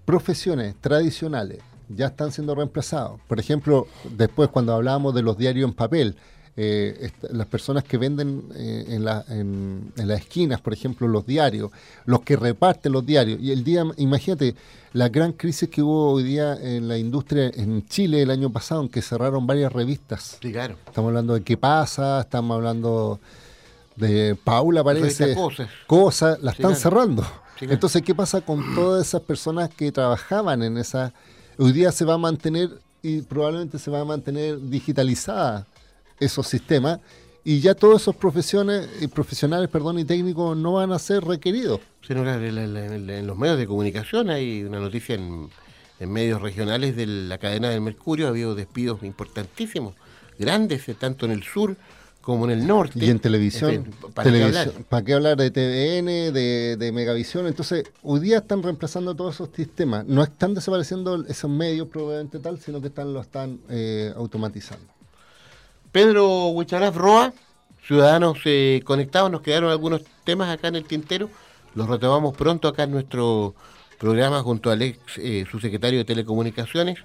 profesiones 0.06 0.76
tradicionales 0.82 1.60
ya 1.90 2.08
están 2.08 2.32
siendo 2.32 2.56
reemplazados. 2.56 3.20
Por 3.28 3.40
ejemplo, 3.40 3.88
después 4.16 4.50
cuando 4.50 4.74
hablábamos 4.74 5.14
de 5.14 5.24
los 5.24 5.38
diarios 5.38 5.70
en 5.70 5.76
papel, 5.76 6.16
eh, 6.62 7.12
las 7.32 7.48
personas 7.48 7.84
que 7.86 7.98
venden 7.98 8.44
eh, 8.56 8.86
en, 8.90 9.06
la- 9.06 9.24
en- 9.30 9.94
en 9.96 10.08
las 10.08 10.20
esquinas, 10.20 10.60
por 10.60 10.74
ejemplo, 10.74 11.08
los 11.08 11.26
diarios, 11.26 11.72
los 12.06 12.22
que 12.22 12.36
reparten 12.36 12.92
los 12.92 13.06
diarios. 13.06 13.40
Y 13.42 13.52
el 13.52 13.64
día, 13.64 13.86
imagínate, 13.98 14.56
la 14.94 15.08
gran 15.08 15.32
crisis 15.34 15.70
que 15.70 15.82
hubo 15.82 16.12
hoy 16.12 16.24
día 16.24 16.56
en 16.62 16.88
la 16.88 16.98
industria 16.98 17.50
en 17.54 17.86
Chile 17.88 18.24
el 18.24 18.32
año 18.32 18.50
pasado, 18.52 18.82
en 18.82 18.90
que 18.90 19.02
cerraron 19.02 19.48
varias 19.48 19.72
revistas. 19.72 20.38
Sí, 20.42 20.52
claro. 20.52 20.76
Estamos 20.86 21.10
hablando 21.10 21.36
de 21.36 21.42
qué 21.44 21.56
pasa, 21.56 22.20
estamos 22.22 22.56
hablando 22.56 23.20
de 23.96 24.36
Paula, 24.44 24.84
parece. 24.84 25.36
Cosas. 25.36 25.70
Cosas, 25.88 26.42
la 26.42 26.52
Sí, 26.52 26.58
están 26.62 26.72
claro. 26.74 26.82
cerrando. 26.82 27.24
Sí, 27.24 27.30
claro. 27.60 27.74
Entonces, 27.74 28.02
¿qué 28.02 28.16
pasa 28.16 28.42
con 28.42 28.76
todas 28.76 29.06
esas 29.08 29.22
personas 29.22 29.70
que 29.70 29.92
trabajaban 29.92 30.64
en 30.64 30.78
esa... 30.78 31.14
Hoy 31.58 31.72
día 31.74 31.92
se 31.92 32.06
va 32.06 32.14
a 32.16 32.18
mantener 32.18 32.70
y 33.02 33.22
probablemente 33.22 33.78
se 33.80 33.92
va 33.92 34.00
a 34.02 34.06
mantener 34.06 34.60
digitalizada 34.62 35.66
esos 36.20 36.48
sistemas 36.48 37.00
y 37.44 37.62
ya 37.62 37.74
todos 37.74 38.02
esos 38.02 38.16
profesiones, 38.16 38.88
y 39.02 39.08
profesionales 39.08 39.70
perdón, 39.70 39.98
y 40.00 40.06
técnicos 40.06 40.58
no 40.58 40.74
van 40.74 40.92
a 40.92 41.00
ser 41.00 41.24
requeridos. 41.24 41.80
Sí, 42.06 42.14
no, 42.14 42.30
en, 42.30 43.28
los 43.28 43.38
medios 43.38 43.58
de 43.58 43.66
comunicación 43.66 44.30
hay 44.30 44.64
una 44.64 44.80
noticia 44.80 45.16
en, 45.16 45.50
en 46.00 46.12
medios 46.12 46.42
regionales 46.42 46.96
de 46.96 47.06
la 47.08 47.38
cadena 47.38 47.70
del 47.70 47.82
Mercurio, 47.82 48.28
ha 48.28 48.30
habido 48.30 48.56
despidos 48.56 49.04
importantísimos, 49.04 49.96
grandes, 50.38 50.88
eh, 50.90 50.96
tanto 50.96 51.26
en 51.26 51.32
el 51.32 51.44
sur 51.44 51.76
como 52.22 52.46
en 52.46 52.52
el 52.52 52.68
norte. 52.68 53.04
Y 53.04 53.10
en 53.10 53.20
televisión, 53.20 53.72
En 53.72 53.86
fin, 53.86 53.94
¿para 54.14 54.30
qué 54.30 54.38
televisión- 54.38 54.68
hablar? 54.68 54.84
¿para 54.86 55.06
qué 55.06 55.14
hablar 55.14 55.38
de 55.38 55.52
TVN, 55.52 56.32
de, 56.34 56.76
de 56.78 56.92
Megavisión? 56.92 57.48
Entonces, 57.48 57.86
hoy 58.04 58.20
día 58.20 58.40
están 58.40 58.62
reemplazando 58.62 59.16
todos 59.16 59.36
esos 59.36 59.50
sistemas. 59.56 60.06
No 60.06 60.22
están 60.22 60.54
desapareciendo 60.54 61.26
esos 61.26 61.50
medios 61.50 61.88
probablemente 61.88 62.38
tal, 62.40 62.60
sino 62.60 62.82
que 62.82 62.88
están 62.88 63.14
lo 63.14 63.22
están 63.22 63.60
eh, 63.70 64.14
automatizando. 64.16 64.86
Pedro 65.92 66.50
Huicharaf 66.50 66.96
Roa, 66.96 67.34
ciudadanos 67.86 68.38
eh, 68.46 68.82
conectados, 68.84 69.32
nos 69.32 69.42
quedaron 69.42 69.72
algunos 69.72 70.02
temas 70.24 70.50
acá 70.50 70.68
en 70.68 70.76
el 70.76 70.86
tintero, 70.86 71.30
los 71.74 71.90
retomamos 71.90 72.38
pronto 72.38 72.68
acá 72.68 72.84
en 72.84 72.92
nuestro 72.92 73.56
programa 73.98 74.44
junto 74.44 74.70
al 74.70 74.84
ex 74.84 75.00
eh, 75.18 75.46
subsecretario 75.50 75.98
de 76.00 76.06
Telecomunicaciones, 76.06 77.00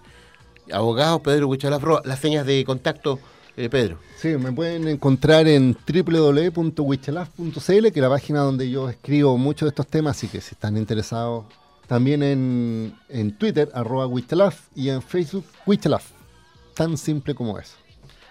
abogado 0.70 1.22
Pedro 1.22 1.48
Huicharaf 1.48 1.82
Roa, 1.82 2.02
las 2.04 2.18
señas 2.18 2.44
de 2.44 2.62
contacto, 2.64 3.18
eh, 3.56 3.70
Pedro. 3.70 3.98
Sí, 4.16 4.36
me 4.36 4.52
pueden 4.52 4.86
encontrar 4.88 5.48
en 5.48 5.74
www.wichelaf.cl, 5.86 7.62
que 7.62 7.88
es 7.88 7.96
la 7.96 8.10
página 8.10 8.40
donde 8.40 8.68
yo 8.68 8.90
escribo 8.90 9.38
muchos 9.38 9.66
de 9.66 9.70
estos 9.70 9.86
temas, 9.86 10.18
así 10.18 10.28
que 10.28 10.42
si 10.42 10.54
están 10.54 10.76
interesados, 10.76 11.46
también 11.86 12.22
en, 12.22 12.94
en 13.08 13.38
Twitter, 13.38 13.70
arroba 13.72 14.06
Wichelaf, 14.06 14.68
y 14.74 14.90
en 14.90 15.00
Facebook, 15.00 15.46
Wichelaf. 15.66 16.10
Tan 16.74 16.98
simple 16.98 17.34
como 17.34 17.58
eso. 17.58 17.83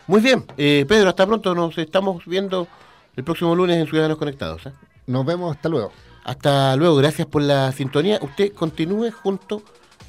Muy 0.08 0.22
bien, 0.22 0.46
eh, 0.58 0.86
Pedro, 0.88 1.10
hasta 1.10 1.26
pronto, 1.26 1.56
nos 1.56 1.78
estamos 1.78 2.26
viendo 2.26 2.68
el 3.16 3.24
próximo 3.24 3.56
lunes 3.56 3.78
en 3.78 3.88
Ciudadanos 3.88 4.18
Conectados. 4.18 4.66
¿eh? 4.66 4.72
Nos 5.08 5.26
vemos, 5.26 5.56
hasta 5.56 5.70
luego. 5.70 5.92
Hasta 6.26 6.76
luego, 6.76 6.96
gracias 6.98 7.28
por 7.28 7.42
la 7.42 7.72
sintonía. 7.72 8.20
Usted 8.22 8.54
continúe 8.54 9.12
junto 9.12 9.62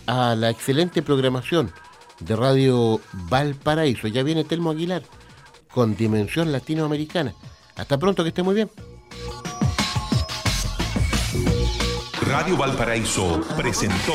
a 0.07 0.34
la 0.34 0.51
excelente 0.51 1.03
programación 1.03 1.72
de 2.20 2.36
Radio 2.36 3.01
Valparaíso. 3.12 4.09
Ya 4.09 4.22
viene 4.22 4.45
Telmo 4.45 4.70
Aguilar 4.70 5.03
con 5.72 5.97
Dimensión 5.97 6.53
Latinoamericana. 6.53 7.34
Hasta 7.76 7.99
pronto, 7.99 8.22
que 8.22 8.28
esté 8.28 8.42
muy 8.42 8.55
bien. 8.55 8.70
Radio 12.26 12.57
Valparaíso 12.57 13.40
presentó 13.57 14.14